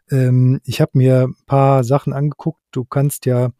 [0.09, 2.61] ähm, ich habe mir ein paar Sachen angeguckt.
[2.71, 3.51] Du kannst ja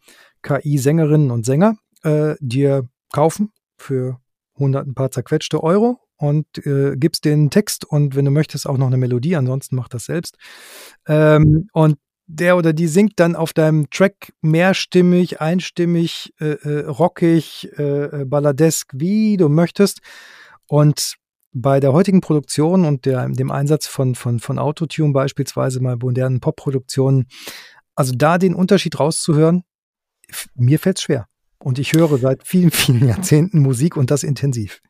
[0.42, 4.20] KI-Sängerinnen und Sänger äh, dir kaufen für
[4.54, 8.76] 100 ein paar zerquetschte Euro und äh, gibst den Text und wenn du möchtest auch
[8.76, 10.36] noch eine Melodie, ansonsten mach das selbst.
[11.06, 11.96] Ähm, und
[12.26, 18.24] der oder die singt dann auf deinem Track mehrstimmig, einstimmig, äh, äh, rockig, äh, äh,
[18.24, 20.00] balladesk, wie du möchtest.
[20.66, 21.16] Und
[21.52, 26.38] bei der heutigen Produktion und der, dem Einsatz von, von, von Autotune beispielsweise bei modernen
[26.38, 27.26] Popproduktionen,
[27.96, 29.64] also da den Unterschied rauszuhören,
[30.54, 31.26] mir fällt's schwer.
[31.62, 34.80] Und ich höre seit vielen, vielen Jahrzehnten Musik und das intensiv.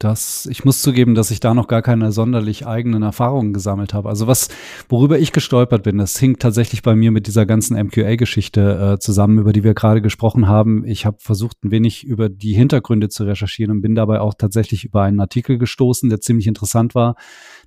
[0.00, 4.08] Das, ich muss zugeben, dass ich da noch gar keine sonderlich eigenen Erfahrungen gesammelt habe.
[4.08, 4.48] Also was,
[4.88, 9.38] worüber ich gestolpert bin, das hing tatsächlich bei mir mit dieser ganzen MQA-Geschichte äh, zusammen,
[9.38, 10.86] über die wir gerade gesprochen haben.
[10.86, 14.86] Ich habe versucht, ein wenig über die Hintergründe zu recherchieren und bin dabei auch tatsächlich
[14.86, 17.14] über einen Artikel gestoßen, der ziemlich interessant war.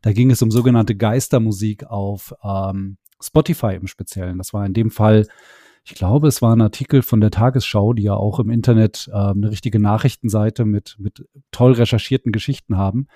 [0.01, 4.39] Da ging es um sogenannte Geistermusik auf ähm, Spotify im Speziellen.
[4.39, 5.28] Das war in dem Fall
[5.86, 9.16] ich glaube, es war ein Artikel von der Tagesschau, die ja auch im Internet äh,
[9.16, 13.08] eine richtige Nachrichtenseite mit, mit toll recherchierten Geschichten haben.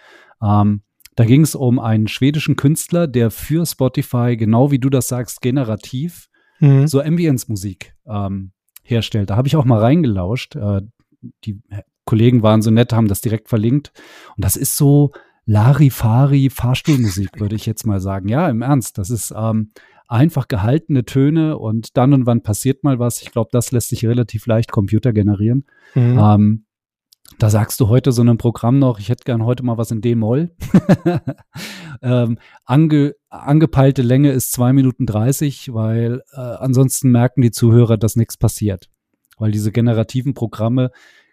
[0.41, 0.81] Ähm,
[1.15, 5.41] da ging es um einen schwedischen Künstler, der für Spotify, genau wie du das sagst,
[5.41, 6.87] generativ mhm.
[6.87, 8.51] so Ambience-Musik ähm,
[8.83, 9.29] herstellt.
[9.29, 10.55] Da habe ich auch mal reingelauscht.
[10.55, 10.81] Äh,
[11.45, 11.61] die
[12.05, 13.93] Kollegen waren so nett, haben das direkt verlinkt.
[14.35, 15.11] Und das ist so
[15.45, 18.27] Larifari Fahrstuhlmusik, würde ich jetzt mal sagen.
[18.27, 18.97] Ja, im Ernst.
[18.97, 19.71] Das ist ähm,
[20.07, 23.21] einfach gehaltene Töne und dann und wann passiert mal was.
[23.21, 25.65] Ich glaube, das lässt sich relativ leicht Computer generieren.
[25.95, 26.19] Mhm.
[26.19, 26.65] Ähm,
[27.39, 30.01] da sagst du heute so einem Programm noch, ich hätte gern heute mal was in
[30.01, 30.55] D-Moll.
[32.01, 38.15] ähm, ange, angepeilte Länge ist zwei Minuten dreißig, weil äh, ansonsten merken die Zuhörer, dass
[38.15, 38.89] nichts passiert.
[39.37, 40.89] Weil diese generativen Programme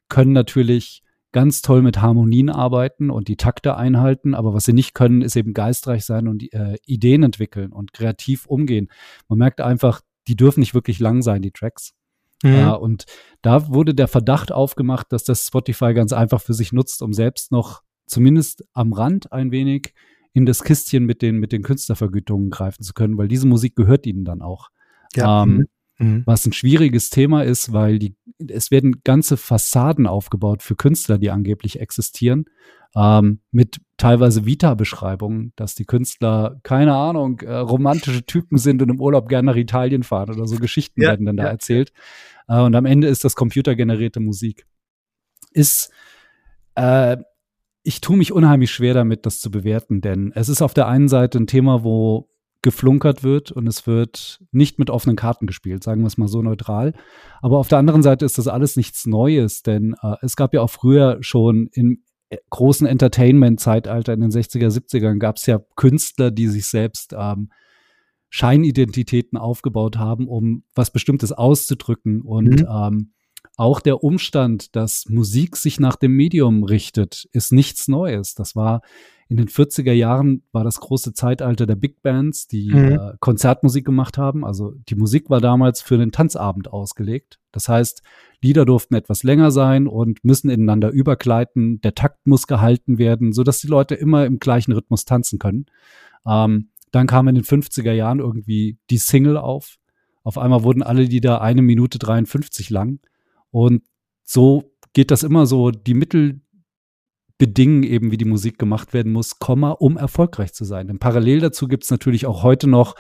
[0.08, 1.03] können natürlich
[1.34, 5.34] ganz toll mit Harmonien arbeiten und die Takte einhalten, aber was sie nicht können, ist
[5.34, 8.88] eben geistreich sein und äh, Ideen entwickeln und kreativ umgehen.
[9.28, 11.92] Man merkt einfach, die dürfen nicht wirklich lang sein, die Tracks.
[12.44, 12.54] Mhm.
[12.54, 13.06] Ja, und
[13.42, 17.50] da wurde der Verdacht aufgemacht, dass das Spotify ganz einfach für sich nutzt, um selbst
[17.50, 19.92] noch zumindest am Rand ein wenig
[20.34, 24.06] in das Kistchen mit den, mit den Künstlervergütungen greifen zu können, weil diese Musik gehört
[24.06, 24.68] ihnen dann auch.
[25.16, 25.42] Ja.
[25.42, 25.66] Ähm,
[25.98, 26.22] mhm.
[26.26, 28.16] Was ein schwieriges Thema ist, weil die,
[28.48, 32.46] es werden ganze Fassaden aufgebaut für Künstler, die angeblich existieren,
[32.96, 39.00] ähm, mit teilweise Vita-Beschreibungen, dass die Künstler, keine Ahnung, äh, romantische Typen sind und im
[39.00, 41.50] Urlaub gerne nach Italien fahren oder so Geschichten ja, werden dann da ja.
[41.50, 41.92] erzählt.
[42.48, 44.66] Äh, und am Ende ist das computergenerierte Musik.
[45.52, 45.90] Ist,
[46.74, 47.16] äh,
[47.82, 51.08] ich tue mich unheimlich schwer damit, das zu bewerten, denn es ist auf der einen
[51.08, 52.28] Seite ein Thema, wo
[52.64, 56.42] geflunkert wird und es wird nicht mit offenen Karten gespielt, sagen wir es mal so
[56.42, 56.94] neutral.
[57.42, 60.62] Aber auf der anderen Seite ist das alles nichts Neues, denn äh, es gab ja
[60.62, 66.30] auch früher schon im äh, großen Entertainment-Zeitalter in den 60er, 70ern gab es ja Künstler,
[66.30, 67.50] die sich selbst ähm,
[68.30, 72.22] Scheinidentitäten aufgebaut haben, um was Bestimmtes auszudrücken.
[72.22, 72.68] Und mhm.
[72.68, 73.13] ähm,
[73.56, 78.34] auch der Umstand, dass Musik sich nach dem Medium richtet, ist nichts Neues.
[78.34, 78.82] Das war
[79.28, 82.92] in den 40er Jahren war das große Zeitalter der Big Bands, die mhm.
[82.92, 84.44] äh, Konzertmusik gemacht haben.
[84.44, 87.38] Also die Musik war damals für einen Tanzabend ausgelegt.
[87.52, 88.02] Das heißt,
[88.42, 91.80] Lieder durften etwas länger sein und müssen ineinander übergleiten.
[91.80, 95.66] Der Takt muss gehalten werden, so dass die Leute immer im gleichen Rhythmus tanzen können.
[96.26, 99.78] Ähm, dann kam in den 50er Jahren irgendwie die Single auf.
[100.22, 103.00] Auf einmal wurden alle Lieder eine Minute 53 lang.
[103.54, 103.84] Und
[104.24, 105.70] so geht das immer so.
[105.70, 106.40] Die Mittel,
[107.38, 110.88] bedingen eben, wie die Musik gemacht werden muss, Komma, um erfolgreich zu sein.
[110.88, 112.96] Denn parallel dazu gibt es natürlich auch heute noch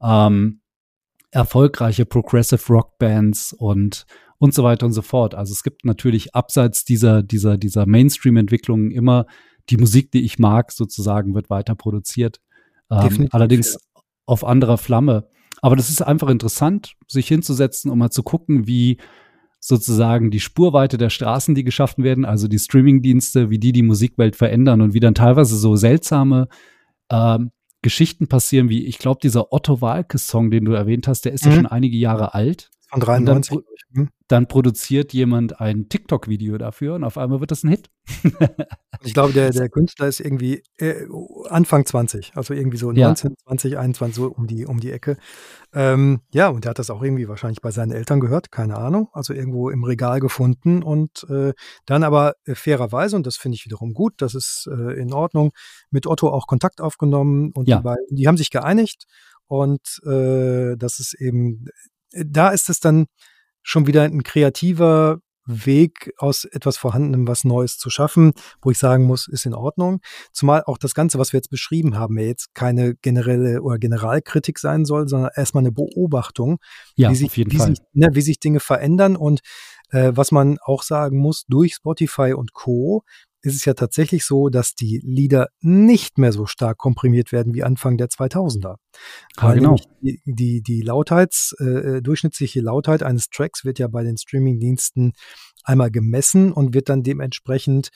[0.00, 0.60] ähm,
[1.32, 4.06] erfolgreiche Progressive Rock Bands und
[4.38, 5.34] und so weiter und so fort.
[5.34, 9.26] Also es gibt natürlich abseits dieser dieser dieser Mainstream-Entwicklungen immer
[9.70, 12.40] die Musik, die ich mag, sozusagen wird weiter produziert.
[12.90, 13.78] Ähm, allerdings
[14.24, 15.28] auf anderer Flamme.
[15.62, 18.98] Aber das ist einfach interessant, sich hinzusetzen, um mal zu gucken, wie
[19.60, 24.36] sozusagen die Spurweite der Straßen, die geschaffen werden, also die Streamingdienste, wie die die Musikwelt
[24.36, 26.48] verändern und wie dann teilweise so seltsame
[27.10, 27.50] ähm,
[27.82, 31.50] Geschichten passieren, wie ich glaube, dieser Otto Walke-Song, den du erwähnt hast, der ist mhm.
[31.50, 32.70] ja schon einige Jahre alt.
[32.96, 33.58] Von 93.
[33.92, 37.90] Dann, dann, produziert jemand ein TikTok-Video dafür und auf einmal wird das ein Hit.
[39.02, 41.06] ich glaube, der, der Künstler ist irgendwie äh,
[41.48, 43.36] Anfang 20, also irgendwie so 19, ja.
[43.46, 45.16] 20, 21, so um die, um die Ecke.
[45.72, 49.08] Ähm, ja, und er hat das auch irgendwie wahrscheinlich bei seinen Eltern gehört, keine Ahnung,
[49.12, 51.52] also irgendwo im Regal gefunden und äh,
[51.84, 55.52] dann aber äh, fairerweise, und das finde ich wiederum gut, das ist äh, in Ordnung,
[55.90, 57.78] mit Otto auch Kontakt aufgenommen und ja.
[57.78, 59.06] die, beiden, die haben sich geeinigt
[59.48, 61.66] und äh, das ist eben
[62.24, 63.06] da ist es dann
[63.62, 69.04] schon wieder ein kreativer Weg aus etwas Vorhandenem was Neues zu schaffen, wo ich sagen
[69.04, 70.00] muss, ist in Ordnung.
[70.32, 74.58] Zumal auch das Ganze, was wir jetzt beschrieben haben, ja jetzt keine generelle oder Generalkritik
[74.58, 76.58] sein soll, sondern erstmal eine Beobachtung,
[76.96, 77.58] ja, wie, sich, wie.
[77.58, 79.40] Sich, ne, wie sich Dinge verändern und
[79.90, 83.04] äh, was man auch sagen muss, durch Spotify und Co
[83.46, 87.62] ist es ja tatsächlich so, dass die Lieder nicht mehr so stark komprimiert werden wie
[87.62, 88.76] Anfang der 2000er.
[89.36, 89.76] Ah, genau.
[90.02, 95.12] Die, die, die Lautheits, äh, durchschnittliche Lautheit eines Tracks wird ja bei den Streamingdiensten
[95.64, 97.90] einmal gemessen und wird dann dementsprechend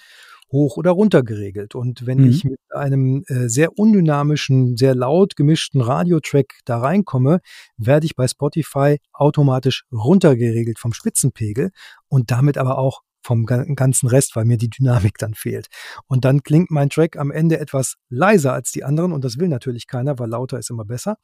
[0.52, 1.74] hoch oder runter geregelt.
[1.74, 2.30] Und wenn mhm.
[2.30, 7.40] ich mit einem äh, sehr undynamischen, sehr laut gemischten Radiotrack da reinkomme,
[7.76, 11.70] werde ich bei Spotify automatisch runtergeregelt vom Spitzenpegel
[12.08, 15.68] und damit aber auch vom ganzen Rest, weil mir die Dynamik dann fehlt.
[16.06, 19.48] Und dann klingt mein Track am Ende etwas leiser als die anderen und das will
[19.48, 21.16] natürlich keiner, weil lauter ist immer besser.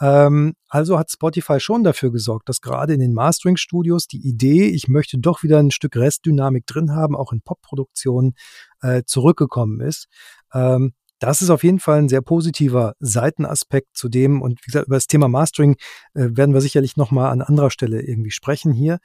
[0.00, 4.88] Ähm, also hat Spotify schon dafür gesorgt, dass gerade in den Mastering-Studios die Idee, ich
[4.88, 8.34] möchte doch wieder ein Stück Restdynamik drin haben, auch in Pop-Produktionen,
[8.80, 10.08] äh, zurückgekommen ist.
[10.52, 10.92] Ähm,
[11.22, 14.42] das ist auf jeden Fall ein sehr positiver Seitenaspekt zu dem.
[14.42, 15.76] Und wie gesagt, über das Thema Mastering
[16.14, 18.98] äh, werden wir sicherlich nochmal an anderer Stelle irgendwie sprechen hier.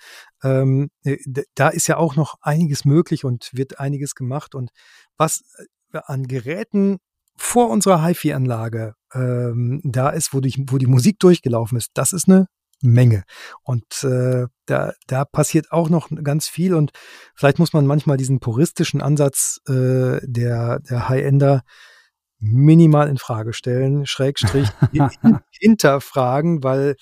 [0.44, 1.18] Ähm, äh,
[1.54, 4.56] da ist ja auch noch einiges möglich und wird einiges gemacht.
[4.56, 4.72] Und
[5.16, 5.44] was
[5.94, 6.98] äh, an Geräten
[7.36, 12.28] vor unserer HiFi-Anlage ähm, da ist, wo die, wo die Musik durchgelaufen ist, das ist
[12.28, 12.48] eine
[12.82, 13.26] Menge.
[13.62, 16.92] Und äh, da, da passiert auch noch ganz viel und
[17.36, 21.62] vielleicht muss man manchmal diesen puristischen Ansatz äh, der, der High-Ender
[22.40, 24.68] minimal in Frage stellen, Schrägstrich
[25.52, 26.96] hinterfragen, weil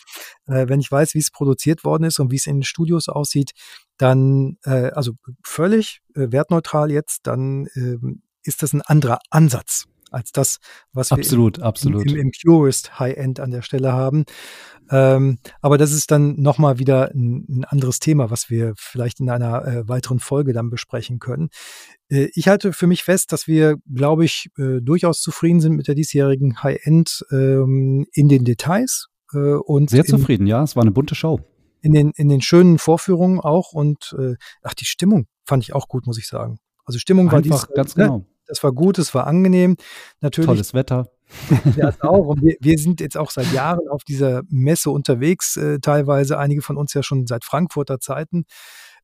[0.47, 3.09] äh, wenn ich weiß, wie es produziert worden ist und wie es in den Studios
[3.09, 3.51] aussieht,
[3.97, 5.13] dann, äh, also
[5.43, 7.97] völlig äh, wertneutral jetzt, dann äh,
[8.43, 9.85] ist das ein anderer Ansatz
[10.15, 10.57] als das,
[10.93, 12.11] was wir absolut, im, absolut.
[12.11, 14.23] Im, im, Purist High-End an der Stelle haben.
[14.89, 19.29] Ähm, aber das ist dann nochmal wieder ein, ein, anderes Thema, was wir vielleicht in
[19.29, 21.49] einer äh, weiteren Folge dann besprechen können.
[22.09, 25.87] Äh, ich halte für mich fest, dass wir, glaube ich, äh, durchaus zufrieden sind mit
[25.87, 29.07] der diesjährigen High-End ähm, in den Details.
[29.33, 30.63] Äh, und Sehr zufrieden, ja.
[30.63, 31.39] Es war eine bunte Show.
[31.81, 35.87] In den, in den schönen Vorführungen auch und äh, ach, die Stimmung fand ich auch
[35.87, 36.57] gut, muss ich sagen.
[36.85, 38.25] Also Stimmung Einfach, war dies, ganz genau.
[38.47, 39.75] Das war gut, es war angenehm.
[40.21, 40.47] Natürlich.
[40.47, 41.07] Tolles Wetter.
[41.75, 42.27] Ja, auch.
[42.27, 46.61] Und wir, wir, sind jetzt auch seit Jahren auf dieser Messe unterwegs, äh, teilweise einige
[46.61, 48.45] von uns ja schon seit Frankfurter Zeiten.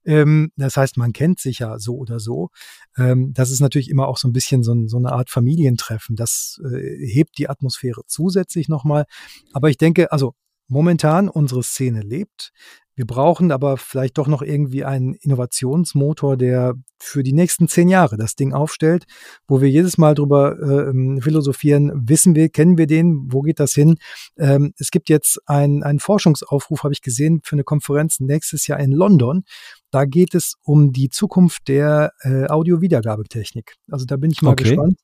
[0.06, 2.50] Ähm, das heißt, man kennt sich ja so oder so.
[2.98, 6.16] Ähm, das ist natürlich immer auch so ein bisschen so, so eine Art Familientreffen.
[6.16, 9.06] Das äh, hebt die Atmosphäre zusätzlich nochmal.
[9.54, 10.34] Aber ich denke, also
[10.68, 12.52] momentan unsere Szene lebt.
[12.96, 18.18] Wir brauchen aber vielleicht doch noch irgendwie einen Innovationsmotor, der für die nächsten zehn Jahre
[18.18, 19.06] das Ding aufstellt,
[19.48, 23.74] wo wir jedes Mal drüber äh, philosophieren, wissen wir, kennen wir den, wo geht das
[23.74, 23.96] hin?
[24.38, 28.80] Ähm, es gibt jetzt einen, einen Forschungsaufruf, habe ich gesehen, für eine Konferenz nächstes Jahr
[28.80, 29.44] in London.
[29.90, 33.76] Da geht es um die Zukunft der äh, Audio-Wiedergabetechnik.
[33.90, 34.64] Also da bin ich mal okay.
[34.64, 35.00] gespannt.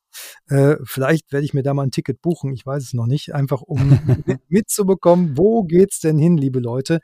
[0.48, 3.34] Äh, vielleicht werde ich mir da mal ein Ticket buchen, ich weiß es noch nicht,
[3.34, 3.98] einfach um
[4.48, 7.00] mitzubekommen, wo geht's denn hin, liebe Leute?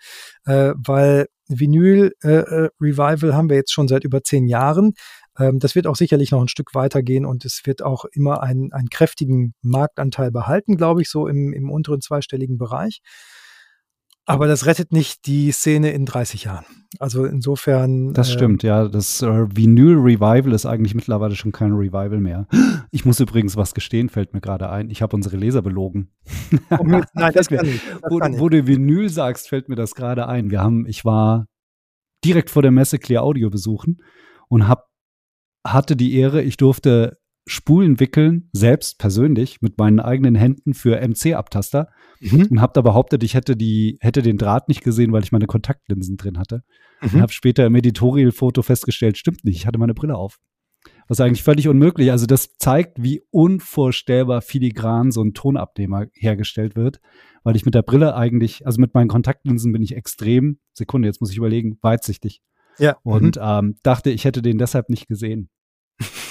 [0.46, 4.94] Äh, weil Vinyl äh, äh, Revival haben wir jetzt schon seit über zehn Jahren.
[5.38, 8.72] Ähm, das wird auch sicherlich noch ein Stück weitergehen und es wird auch immer einen,
[8.72, 13.00] einen kräftigen Marktanteil behalten, glaube ich, so im, im unteren zweistelligen Bereich.
[14.26, 16.64] Aber das rettet nicht die Szene in 30 Jahren.
[16.98, 18.14] Also insofern.
[18.14, 18.88] Das äh, stimmt, ja.
[18.88, 22.46] Das äh, Vinyl Revival ist eigentlich mittlerweile schon kein Revival mehr.
[22.90, 24.88] Ich muss übrigens was gestehen, fällt mir gerade ein.
[24.90, 26.10] Ich habe unsere Leser belogen.
[26.70, 27.04] Oh, nein,
[27.34, 27.82] das kann nicht.
[27.86, 30.50] Das wo, kann wo du Vinyl sagst, fällt mir das gerade ein.
[30.50, 31.46] Wir haben, ich war
[32.24, 34.00] direkt vor der Messe Clear Audio besuchen
[34.48, 34.86] und hab,
[35.66, 41.88] hatte die Ehre, ich durfte Spulen wickeln, selbst persönlich, mit meinen eigenen Händen für MC-Abtaster
[42.20, 42.46] mhm.
[42.50, 45.46] und habe da behauptet, ich hätte, die, hätte den Draht nicht gesehen, weil ich meine
[45.46, 46.62] Kontaktlinsen drin hatte.
[47.02, 47.14] Mhm.
[47.14, 50.38] Und habe später im Editorial-Foto festgestellt, stimmt nicht, ich hatte meine Brille auf.
[51.06, 52.10] Was eigentlich völlig unmöglich.
[52.10, 57.00] Also das zeigt, wie unvorstellbar filigran so ein Tonabnehmer hergestellt wird,
[57.42, 61.20] weil ich mit der Brille eigentlich, also mit meinen Kontaktlinsen bin ich extrem, Sekunde, jetzt
[61.20, 62.40] muss ich überlegen, weitsichtig.
[62.78, 62.96] Ja.
[63.02, 63.42] Und mhm.
[63.42, 65.50] ähm, dachte, ich hätte den deshalb nicht gesehen.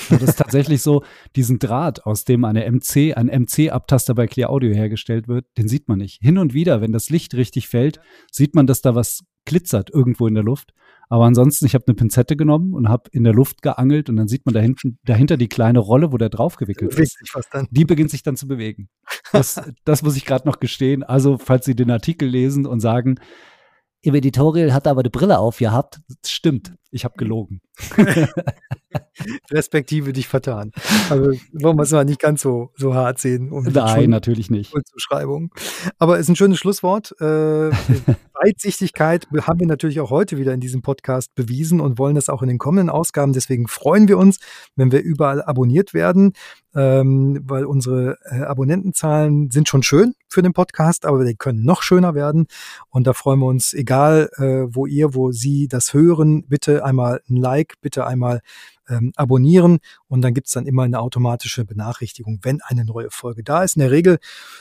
[0.10, 1.04] Das ist tatsächlich so,
[1.36, 5.88] diesen Draht, aus dem eine MC, ein MC-Abtaster bei Clear Audio hergestellt wird, den sieht
[5.88, 6.20] man nicht.
[6.22, 8.00] Hin und wieder, wenn das Licht richtig fällt,
[8.32, 10.74] sieht man, dass da was glitzert irgendwo in der Luft.
[11.10, 14.28] Aber ansonsten, ich habe eine Pinzette genommen und habe in der Luft geangelt und dann
[14.28, 17.18] sieht man da hinten, dahinter die kleine Rolle, wo der draufgewickelt ist.
[17.70, 18.90] Die beginnt sich dann zu bewegen.
[19.32, 21.04] Das, das muss ich gerade noch gestehen.
[21.04, 23.20] Also, falls Sie den Artikel lesen und sagen,
[24.02, 26.02] im Editorial hat er aber eine Brille aufgehabt.
[26.26, 27.62] Stimmt, ich habe gelogen.
[29.52, 30.72] Respektive dich vertan.
[31.10, 33.52] Also wollen wir es mal nicht ganz so, so hart sehen.
[33.52, 34.74] Um Nein, natürlich nicht.
[34.86, 35.52] Zuschreibung.
[35.98, 37.14] Aber es ist ein schönes Schlusswort.
[37.20, 37.72] Äh,
[38.44, 42.42] Weitsichtigkeit haben wir natürlich auch heute wieder in diesem Podcast bewiesen und wollen das auch
[42.42, 43.34] in den kommenden Ausgaben.
[43.34, 44.40] Deswegen freuen wir uns,
[44.76, 46.34] wenn wir überall abonniert werden,
[46.76, 51.84] ähm, weil unsere äh, Abonnentenzahlen sind schon schön für den Podcast, aber die können noch
[51.84, 52.48] schöner werden.
[52.90, 57.22] Und da freuen wir uns, egal äh, wo ihr, wo Sie das hören, bitte einmal
[57.30, 58.42] ein Like, bitte einmal
[58.90, 63.64] ähm, abonnieren und dann gibt's dann immer eine automatische Benachrichtigung, wenn eine neue Folge da
[63.64, 63.76] ist.
[63.76, 64.20] In der Regel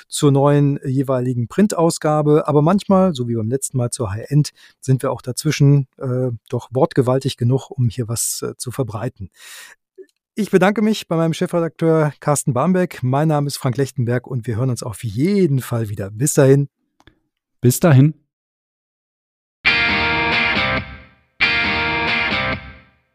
[0.09, 4.51] zur neuen jeweiligen Printausgabe, aber manchmal, so wie beim letzten Mal zur High-End,
[4.81, 9.31] sind wir auch dazwischen äh, doch wortgewaltig genug, um hier was äh, zu verbreiten.
[10.35, 13.03] Ich bedanke mich bei meinem Chefredakteur Carsten Barmbek.
[13.03, 16.11] Mein Name ist Frank Lechtenberg und wir hören uns auf jeden Fall wieder.
[16.11, 16.69] Bis dahin.
[17.61, 18.22] Bis dahin.